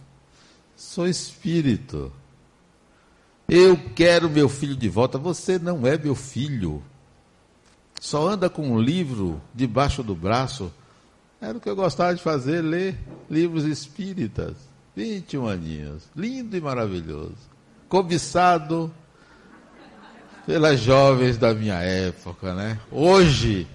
Sou 0.76 1.08
espírito. 1.08 2.12
Eu 3.50 3.78
quero 3.96 4.30
meu 4.30 4.48
filho 4.48 4.76
de 4.76 4.88
volta. 4.88 5.18
Você 5.18 5.58
não 5.58 5.86
é 5.88 5.98
meu 5.98 6.16
filho. 6.16 6.84
Só 8.00 8.28
anda 8.28 8.50
com 8.50 8.70
um 8.70 8.80
livro 8.80 9.42
debaixo 9.54 10.04
do 10.04 10.16
braço. 10.16 10.72
Era 11.44 11.58
o 11.58 11.60
que 11.60 11.70
eu 11.70 11.76
gostava 11.76 12.16
de 12.16 12.24
fazer, 12.24 12.62
ler 12.62 12.98
livros 13.30 13.66
espíritas. 13.66 14.56
21 14.96 15.46
aninhos. 15.46 16.04
Lindo 16.16 16.56
e 16.56 16.62
maravilhoso. 16.62 17.36
Cobiçado 17.90 18.90
pelas 20.46 20.80
jovens 20.80 21.38
da 21.38 21.54
minha 21.54 21.82
época, 21.82 22.54
né? 22.54 22.80
Hoje, 22.90 23.68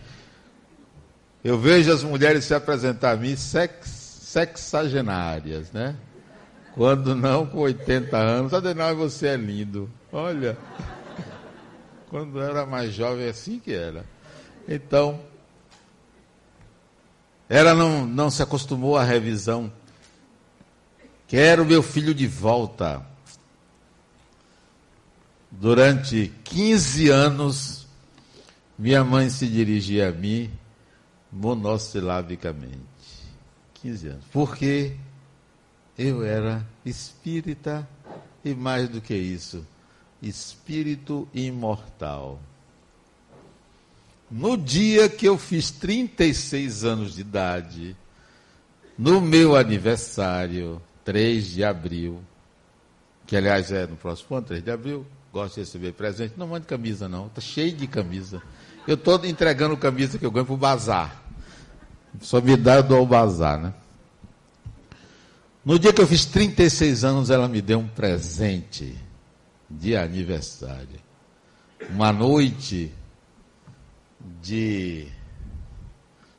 eu 1.45 1.59
vejo 1.59 1.93
as 1.93 2.03
mulheres 2.03 2.47
se 2.47 2.55
apresentar 2.55 3.11
a 3.11 3.17
mim 3.17 3.37
sex, 3.37 3.87
sexagenárias, 4.23 5.71
né? 5.71 5.95
Quando 6.75 7.15
não, 7.15 7.45
com 7.45 7.59
80 7.59 8.17
anos. 8.17 8.55
Adenal, 8.55 8.97
você 8.97 9.27
é 9.27 9.37
lindo. 9.37 9.91
Olha. 10.11 10.57
Quando 12.09 12.41
era 12.41 12.65
mais 12.65 12.95
jovem, 12.95 13.27
é 13.27 13.29
assim 13.29 13.59
que 13.59 13.75
era. 13.75 14.07
Então, 14.67 15.21
ela 17.49 17.75
não, 17.75 18.07
não 18.07 18.31
se 18.31 18.43
acostumou 18.43 18.97
à 18.97 19.03
revisão. 19.03 19.73
Quero 21.27 21.65
meu 21.65 21.83
filho 21.83 22.15
de 22.15 22.27
volta. 22.27 23.05
Durante 25.51 26.33
15 26.45 27.09
anos, 27.09 27.87
minha 28.79 29.03
mãe 29.03 29.31
se 29.31 29.47
dirigia 29.47 30.11
a 30.11 30.13
mim 30.13 30.51
monossilabicamente. 31.33 32.79
15 33.75 34.09
anos. 34.09 34.25
Por 34.33 34.57
quê? 34.57 34.97
Eu 35.97 36.25
era 36.25 36.65
espírita 36.85 37.89
e 38.45 38.55
mais 38.55 38.89
do 38.89 39.01
que 39.01 39.15
isso, 39.15 39.67
espírito 40.23 41.29
imortal. 41.35 42.39
No 44.31 44.57
dia 44.57 45.09
que 45.09 45.27
eu 45.27 45.39
fiz 45.39 45.71
36 45.71 46.85
anos 46.85 47.15
de 47.15 47.23
idade, 47.23 47.97
no 48.99 49.21
meu 49.21 49.57
aniversário, 49.57 50.83
3 51.05 51.47
de 51.47 51.65
abril, 51.65 52.21
que 53.27 53.37
aliás 53.37 53.73
é 53.73 53.87
no 53.87 53.97
próximo 53.97 54.37
ano, 54.37 54.47
3 54.47 54.63
de 54.63 54.71
abril, 54.71 55.07
gosto 55.33 55.55
de 55.55 55.61
receber 55.61 55.93
presente. 55.93 56.35
Não 56.37 56.49
mande 56.49 56.67
camisa, 56.67 57.09
não, 57.09 57.27
está 57.27 57.41
cheio 57.41 57.73
de 57.73 57.87
camisa. 57.87 58.43
Eu 58.87 58.95
estou 58.95 59.25
entregando 59.25 59.77
camisa 59.77 60.19
que 60.19 60.27
eu 60.27 60.31
ganho 60.31 60.47
para 60.47 60.55
o 60.55 60.59
bazar. 60.59 61.23
Só 62.21 62.41
me 62.41 62.57
dá, 62.57 62.77
eu 62.77 62.83
dou 62.83 62.99
ao 62.99 63.07
bazar, 63.07 63.59
né? 63.59 63.73
No 65.65 65.79
dia 65.79 65.93
que 65.93 66.01
eu 66.01 66.07
fiz 66.07 66.25
36 66.25 67.05
anos, 67.05 67.31
ela 67.31 67.49
me 67.49 67.61
deu 67.61 67.79
um 67.79 67.89
presente 67.89 68.97
de 69.69 69.97
aniversário. 69.97 71.01
Uma 71.91 72.13
noite 72.13 72.93
de, 74.41 75.09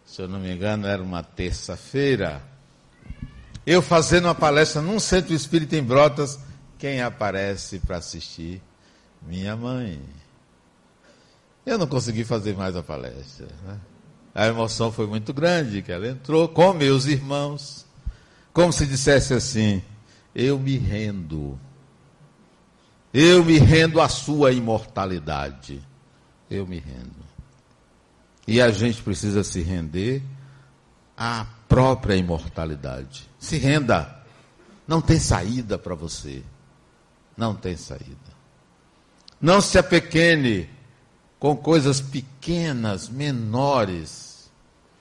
se 0.05 0.21
eu 0.21 0.27
não 0.27 0.39
me 0.39 0.53
engano, 0.53 0.87
era 0.87 1.01
uma 1.01 1.23
terça-feira. 1.23 2.41
Eu 3.65 3.81
fazendo 3.81 4.25
uma 4.25 4.35
palestra 4.35 4.81
num 4.81 4.99
centro 4.99 5.33
espírita 5.33 5.75
em 5.75 5.83
Brotas, 5.83 6.39
quem 6.77 7.01
aparece 7.01 7.79
para 7.79 7.97
assistir? 7.97 8.61
Minha 9.21 9.55
mãe. 9.55 10.01
Eu 11.65 11.77
não 11.77 11.87
consegui 11.87 12.23
fazer 12.23 12.55
mais 12.55 12.75
a 12.75 12.81
palestra. 12.81 13.47
Né? 13.65 13.79
A 14.33 14.47
emoção 14.47 14.91
foi 14.91 15.05
muito 15.05 15.33
grande, 15.33 15.81
que 15.81 15.91
ela 15.91 16.07
entrou 16.07 16.47
com 16.47 16.73
meus 16.73 17.05
irmãos 17.05 17.85
como 18.53 18.73
se 18.73 18.85
dissesse 18.85 19.33
assim: 19.33 19.81
Eu 20.33 20.59
me 20.59 20.77
rendo. 20.77 21.59
Eu 23.13 23.43
me 23.43 23.57
rendo 23.57 23.99
à 23.99 24.07
sua 24.07 24.51
imortalidade. 24.51 25.81
Eu 26.49 26.67
me 26.67 26.79
rendo. 26.79 27.28
E 28.49 28.59
a 28.59 28.71
gente 28.71 29.01
precisa 29.03 29.43
se 29.43 29.61
render 29.61 30.23
à 31.15 31.45
própria 31.67 32.15
imortalidade. 32.15 33.29
Se 33.37 33.57
renda. 33.57 34.17
Não 34.87 35.01
tem 35.01 35.19
saída 35.19 35.77
para 35.77 35.93
você. 35.93 36.41
Não 37.37 37.53
tem 37.53 37.77
saída. 37.77 38.17
Não 39.39 39.61
se 39.61 39.77
apequene 39.77 40.67
com 41.39 41.55
coisas 41.55 42.01
pequenas, 42.01 43.07
menores, 43.07 44.49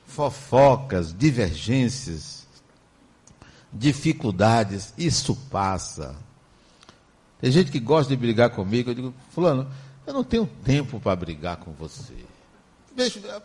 fofocas, 0.07 1.17
divergências 1.17 2.47
dificuldades, 3.73 4.93
isso 4.97 5.35
passa. 5.51 6.17
Tem 7.41 7.51
gente 7.51 7.71
que 7.71 7.79
gosta 7.79 8.11
de 8.11 8.17
brigar 8.17 8.51
comigo, 8.51 8.91
eu 8.91 8.95
digo, 8.95 9.15
fulano, 9.31 9.71
eu 10.07 10.13
não 10.13 10.25
tenho 10.25 10.47
tempo 10.65 10.99
para 10.99 11.17
brigar 11.17 11.57
com 11.59 11.73
você. 11.73 12.15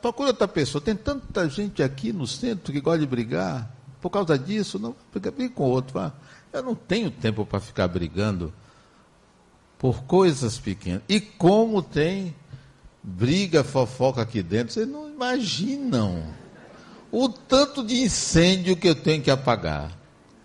Procura 0.01 0.29
outra 0.29 0.47
pessoa. 0.47 0.81
Tem 0.81 0.95
tanta 0.95 1.47
gente 1.49 1.81
aqui 1.83 2.11
no 2.11 2.27
centro 2.27 2.71
que 2.73 2.81
gosta 2.81 2.99
de 2.99 3.07
brigar. 3.07 3.71
Por 4.01 4.09
causa 4.09 4.37
disso, 4.37 4.77
não 4.77 4.95
briga, 5.11 5.31
briga 5.31 5.53
com 5.53 5.63
outro. 5.63 5.99
Eu 6.51 6.63
não 6.63 6.75
tenho 6.75 7.09
tempo 7.09 7.45
para 7.45 7.59
ficar 7.59 7.87
brigando 7.87 8.53
por 9.77 10.03
coisas 10.03 10.57
pequenas. 10.57 11.01
E 11.09 11.19
como 11.19 11.81
tem 11.81 12.35
briga, 13.01 13.63
fofoca 13.63 14.21
aqui 14.21 14.41
dentro, 14.41 14.73
vocês 14.73 14.87
não 14.87 15.09
imaginam 15.09 16.23
o 17.11 17.29
tanto 17.29 17.83
de 17.83 18.01
incêndio 18.01 18.75
que 18.75 18.87
eu 18.87 18.95
tenho 18.95 19.21
que 19.21 19.29
apagar. 19.29 19.91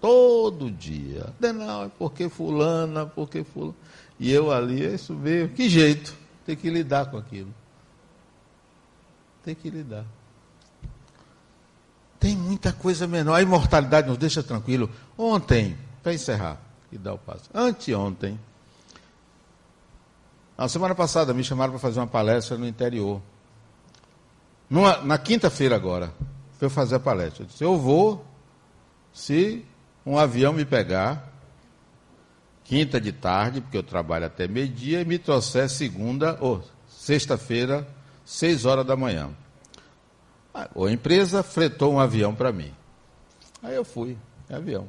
Todo 0.01 0.71
dia. 0.71 1.33
Não, 1.41 1.85
é 1.85 1.91
porque 1.99 2.29
fulana, 2.29 3.07
porque 3.07 3.43
fulana. 3.43 3.75
E 4.19 4.33
eu 4.33 4.51
ali, 4.53 4.85
é 4.85 4.95
isso 4.95 5.15
mesmo. 5.15 5.55
Que 5.55 5.69
jeito? 5.69 6.15
Tem 6.45 6.57
que 6.57 6.69
lidar 6.71 7.11
com 7.11 7.17
aquilo. 7.17 7.55
Tem 9.49 9.55
que 9.55 9.71
lidar. 9.71 10.05
Tem 12.21 12.37
muita 12.37 12.71
coisa 12.71 13.07
menor. 13.07 13.35
A 13.35 13.41
imortalidade 13.41 14.07
nos 14.07 14.19
deixa 14.19 14.43
tranquilo. 14.43 14.91
Ontem, 15.17 15.75
para 16.03 16.13
encerrar 16.13 16.61
e 16.93 16.99
dar 16.99 17.15
o 17.15 17.19
passo. 17.19 17.49
Anteontem, 17.55 18.39
na 20.55 20.69
semana 20.69 20.95
passada, 20.95 21.33
me 21.33 21.43
chamaram 21.43 21.73
para 21.73 21.81
fazer 21.81 21.99
uma 21.99 22.07
palestra 22.07 22.59
no 22.59 22.69
interior. 22.69 23.23
Numa, 24.69 24.99
na 24.99 25.17
quinta-feira 25.17 25.75
agora, 25.75 26.13
para 26.59 26.67
eu 26.67 26.71
fazer 26.71 26.97
a 26.97 27.01
palestra. 27.01 27.45
Eu 27.45 27.47
disse, 27.47 27.65
eu 27.65 27.79
vou 27.79 28.23
se 29.15 29.65
um 30.05 30.19
avião 30.19 30.53
me 30.53 30.67
pegar, 30.67 31.33
quinta 32.65 33.01
de 33.01 33.13
tarde, 33.13 33.63
porque 33.63 33.79
eu 33.79 33.83
trabalho 33.83 34.27
até 34.27 34.47
meio-dia, 34.47 35.01
e 35.01 35.07
me 35.07 35.19
trouxer 35.19 35.71
segunda 35.71 36.37
ou 36.39 36.63
sexta-feira, 36.87 37.89
seis 38.29 38.67
horas 38.67 38.85
da 38.85 38.95
manhã. 38.95 39.31
A 40.53 40.69
empresa 40.91 41.43
fretou 41.43 41.95
um 41.95 41.99
avião 41.99 42.35
para 42.35 42.53
mim. 42.53 42.71
Aí 43.63 43.75
eu 43.75 43.87
fui, 43.87 44.19
avião. 44.51 44.87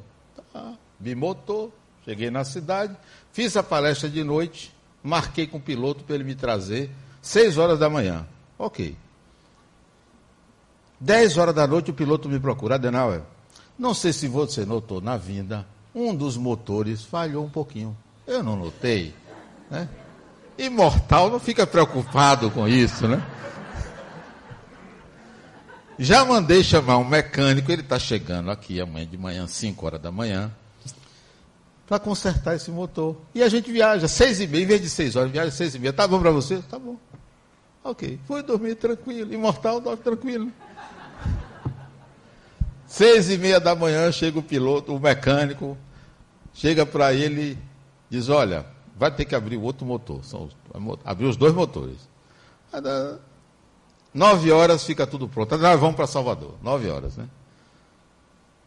Tá, 0.52 0.74
vi 0.98 1.14
motor, 1.14 1.72
cheguei 2.04 2.30
na 2.30 2.44
cidade, 2.44 2.94
fiz 3.32 3.56
a 3.56 3.62
palestra 3.62 4.10
de 4.10 4.22
noite, 4.22 4.74
marquei 5.02 5.46
com 5.46 5.56
o 5.56 5.60
piloto 5.60 6.04
para 6.04 6.16
ele 6.16 6.24
me 6.24 6.34
trazer, 6.34 6.90
seis 7.22 7.56
horas 7.56 7.78
da 7.78 7.88
manhã. 7.88 8.26
Ok. 8.58 8.94
Dez 11.00 11.38
horas 11.38 11.54
da 11.54 11.66
noite 11.66 11.90
o 11.90 11.94
piloto 11.94 12.28
me 12.28 12.38
procura, 12.38 12.74
Adenauer. 12.74 13.22
Não 13.78 13.94
sei 13.94 14.12
se 14.12 14.28
você 14.28 14.66
notou 14.66 15.00
na 15.00 15.16
vinda, 15.16 15.66
um 15.94 16.14
dos 16.14 16.36
motores 16.36 17.04
falhou 17.04 17.46
um 17.46 17.50
pouquinho. 17.50 17.96
Eu 18.26 18.42
não 18.42 18.54
notei. 18.54 19.14
Né? 19.70 19.88
Imortal 20.60 21.30
não 21.30 21.40
fica 21.40 21.66
preocupado 21.66 22.50
com 22.50 22.68
isso, 22.68 23.08
né? 23.08 23.22
Já 25.98 26.24
mandei 26.24 26.62
chamar 26.62 26.98
um 26.98 27.04
mecânico, 27.04 27.70
ele 27.70 27.82
está 27.82 27.98
chegando 27.98 28.50
aqui 28.50 28.80
amanhã 28.80 29.06
de 29.06 29.18
manhã, 29.18 29.46
5 29.46 29.86
horas 29.86 30.00
da 30.00 30.10
manhã 30.10 30.50
para 31.90 31.98
consertar 31.98 32.54
esse 32.54 32.70
motor. 32.70 33.16
E 33.34 33.42
a 33.42 33.48
gente 33.48 33.72
viaja 33.72 34.06
seis 34.06 34.38
e 34.38 34.46
meia, 34.46 34.62
em 34.62 34.66
vez 34.66 34.80
de 34.80 34.88
seis 34.88 35.16
horas, 35.16 35.28
viaja 35.32 35.50
seis 35.50 35.74
e 35.74 35.78
meia. 35.80 35.92
Tá 35.92 36.06
bom 36.06 36.20
para 36.20 36.30
você? 36.30 36.62
Tá 36.70 36.78
bom. 36.78 36.96
Ok. 37.82 38.16
Fui 38.28 38.44
dormir 38.44 38.76
tranquilo. 38.76 39.34
Imortal 39.34 39.80
dorme 39.80 40.00
tranquilo. 40.00 40.52
Seis 42.86 43.28
e 43.28 43.36
meia 43.36 43.58
da 43.58 43.74
manhã 43.74 44.12
chega 44.12 44.38
o 44.38 44.42
piloto, 44.42 44.94
o 44.94 45.00
mecânico, 45.00 45.76
chega 46.54 46.86
para 46.86 47.12
ele 47.12 47.58
diz, 48.08 48.28
olha, 48.28 48.66
vai 49.00 49.10
ter 49.10 49.24
que 49.24 49.34
abrir 49.34 49.56
o 49.56 49.62
outro 49.62 49.86
motor. 49.86 50.22
São, 50.22 50.50
abrir 51.06 51.24
os 51.24 51.38
dois 51.38 51.54
motores. 51.54 51.96
Nove 54.12 54.52
horas 54.52 54.84
fica 54.84 55.06
tudo 55.06 55.26
pronto. 55.26 55.56
Nós 55.56 55.80
vamos 55.80 55.96
para 55.96 56.06
Salvador. 56.06 56.56
Nove 56.62 56.90
horas, 56.90 57.16
né? 57.16 57.26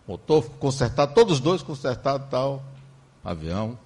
Motor 0.08 0.44
consertado, 0.60 1.14
todos 1.14 1.34
os 1.34 1.40
dois 1.40 1.62
consertados 1.62 2.28
tal 2.32 2.64
avião. 3.24 3.78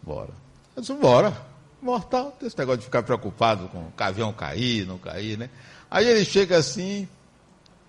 Bora. 0.00 0.30
Eu 0.76 0.82
disse, 0.82 0.94
bora. 0.94 1.36
Mortal, 1.82 2.30
tem 2.38 2.46
esse 2.46 2.56
negócio 2.56 2.78
de 2.78 2.84
ficar 2.84 3.02
preocupado 3.02 3.66
com 3.66 3.78
o 3.78 3.92
avião 3.98 4.32
cair, 4.32 4.86
não 4.86 4.98
cair, 4.98 5.36
né? 5.36 5.50
Aí 5.90 6.06
ele 6.06 6.24
chega 6.24 6.56
assim, 6.56 7.08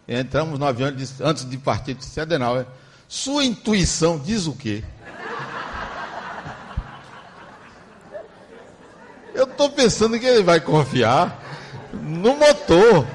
entramos 0.08 0.58
no 0.58 0.66
avião, 0.66 0.92
disse, 0.92 1.24
antes 1.24 1.48
de 1.48 1.60
partir, 1.60 1.94
disse, 1.94 2.20
Adenauer, 2.20 2.66
sua 3.08 3.46
intuição 3.46 4.18
diz 4.18 4.48
o 4.48 4.54
quê? 4.54 4.84
Eu 9.34 9.46
estou 9.46 9.70
pensando 9.70 10.20
que 10.20 10.26
ele 10.26 10.44
vai 10.44 10.60
confiar 10.60 11.42
no 11.92 12.36
motor. 12.36 13.06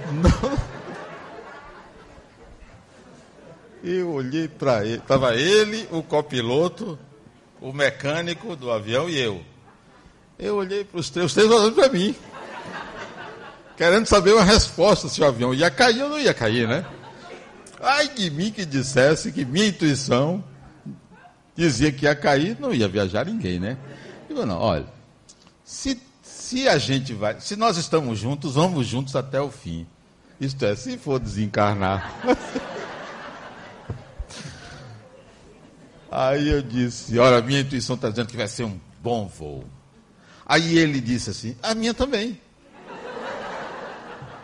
Eu 3.83 4.13
olhei 4.13 4.49
para 4.49 4.85
ele, 4.85 4.97
estava 4.97 5.35
ele, 5.37 5.89
o 5.93 6.03
copiloto, 6.03 6.99
o 7.61 7.73
mecânico 7.73 8.57
do 8.57 8.71
avião 8.71 9.09
e 9.09 9.17
eu. 9.19 9.41
Eu 10.39 10.57
olhei 10.57 10.85
para 10.85 10.99
os 11.01 11.09
três, 11.11 11.27
os 11.27 11.35
três 11.35 11.49
olhando 11.49 11.75
para 11.75 11.89
mim, 11.89 12.15
querendo 13.77 14.07
saber 14.07 14.33
uma 14.33 14.45
resposta 14.45 15.09
se 15.09 15.21
o 15.21 15.25
avião 15.25 15.55
ia 15.55 15.71
cair 15.71 16.03
ou 16.03 16.11
não 16.11 16.19
ia 16.19 16.35
cair, 16.35 16.67
né? 16.67 16.85
Ai 17.81 18.09
de 18.09 18.29
mim 18.31 18.51
que 18.51 18.65
dissesse 18.65 19.31
que 19.31 19.45
minha 19.45 19.67
intuição 19.67 20.43
dizia 21.57 21.91
que 21.93 22.05
ia 22.05 22.15
cair, 22.15 22.57
não 22.59 22.75
ia 22.75 22.89
viajar 22.89 23.27
ninguém, 23.27 23.61
né? 23.61 23.79
Digo, 24.29 24.45
não, 24.45 24.59
olha, 24.59 24.87
se, 25.65 26.01
se 26.49 26.67
a 26.67 26.79
gente 26.79 27.13
vai, 27.13 27.39
se 27.41 27.57
nós 27.57 27.77
estamos 27.77 28.19
juntos, 28.19 28.55
vamos 28.55 28.87
juntos 28.87 29.15
até 29.15 29.39
o 29.39 29.51
fim. 29.51 29.87
Isto 30.41 30.65
é, 30.65 30.75
se 30.75 30.97
for 30.97 31.21
desencarnar. 31.21 32.11
Aí 36.11 36.49
eu 36.49 36.63
disse: 36.63 37.19
Olha, 37.19 37.43
minha 37.43 37.61
intuição 37.61 37.97
está 37.97 38.09
dizendo 38.09 38.29
que 38.29 38.37
vai 38.37 38.49
ser 38.49 38.65
um 38.65 38.81
bom 39.03 39.29
voo. 39.29 39.63
Aí 40.47 40.79
ele 40.79 41.03
disse 41.03 41.29
assim: 41.29 41.55
A 41.63 41.75
minha 41.75 41.93
também. 41.93 42.41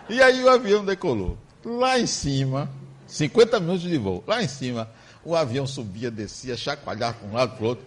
E 0.06 0.20
aí 0.20 0.44
o 0.44 0.50
avião 0.50 0.84
decolou. 0.84 1.38
Lá 1.64 1.98
em 1.98 2.06
cima, 2.06 2.68
50 3.06 3.58
minutos 3.60 3.80
de 3.80 3.96
voo, 3.96 4.22
lá 4.26 4.42
em 4.42 4.48
cima, 4.48 4.90
o 5.24 5.34
avião 5.34 5.66
subia, 5.66 6.10
descia, 6.10 6.54
chacoalhava 6.54 7.14
para 7.14 7.28
um 7.28 7.32
lado 7.32 7.56
para 7.56 7.64
o 7.64 7.68
outro. 7.68 7.86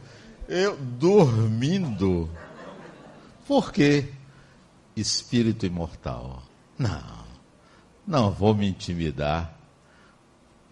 Eu 0.49 0.76
dormindo. 0.76 2.28
Por 3.47 3.71
quê? 3.71 4.05
Espírito 4.95 5.65
imortal. 5.65 6.43
Não, 6.77 7.25
não 8.05 8.31
vou 8.31 8.53
me 8.53 8.67
intimidar 8.67 9.57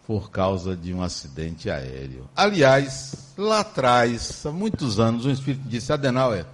por 0.06 0.30
causa 0.30 0.76
de 0.76 0.94
um 0.94 1.02
acidente 1.02 1.70
aéreo. 1.70 2.30
Aliás, 2.36 3.34
lá 3.38 3.62
atrás, 3.62 4.46
há 4.46 4.52
muitos 4.52 5.00
anos, 5.00 5.26
um 5.26 5.32
espírito 5.32 5.68
disse: 5.68 5.92
Adenauer, 5.92 6.46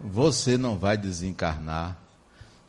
você 0.00 0.56
não 0.56 0.78
vai 0.78 0.96
desencarnar 0.96 1.96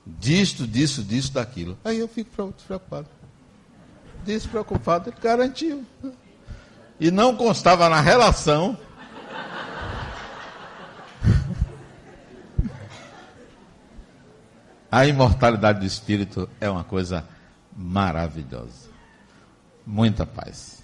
disto, 0.06 0.66
disso, 0.66 1.04
disso, 1.04 1.34
daquilo. 1.34 1.78
Aí 1.84 2.00
eu 2.00 2.08
fico 2.08 2.32
preocupado. 2.32 3.08
Despreocupado, 4.26 5.10
ele 5.10 5.18
garantiu. 5.22 5.86
E 7.00 7.10
não 7.12 7.36
constava 7.36 7.88
na 7.88 8.02
relação. 8.02 8.78
A 14.92 15.06
imortalidade 15.06 15.80
do 15.80 15.86
espírito 15.86 16.50
é 16.60 16.70
uma 16.70 16.84
coisa 16.84 17.24
maravilhosa. 17.76 18.90
Muita 19.86 20.26
paz. 20.26 20.79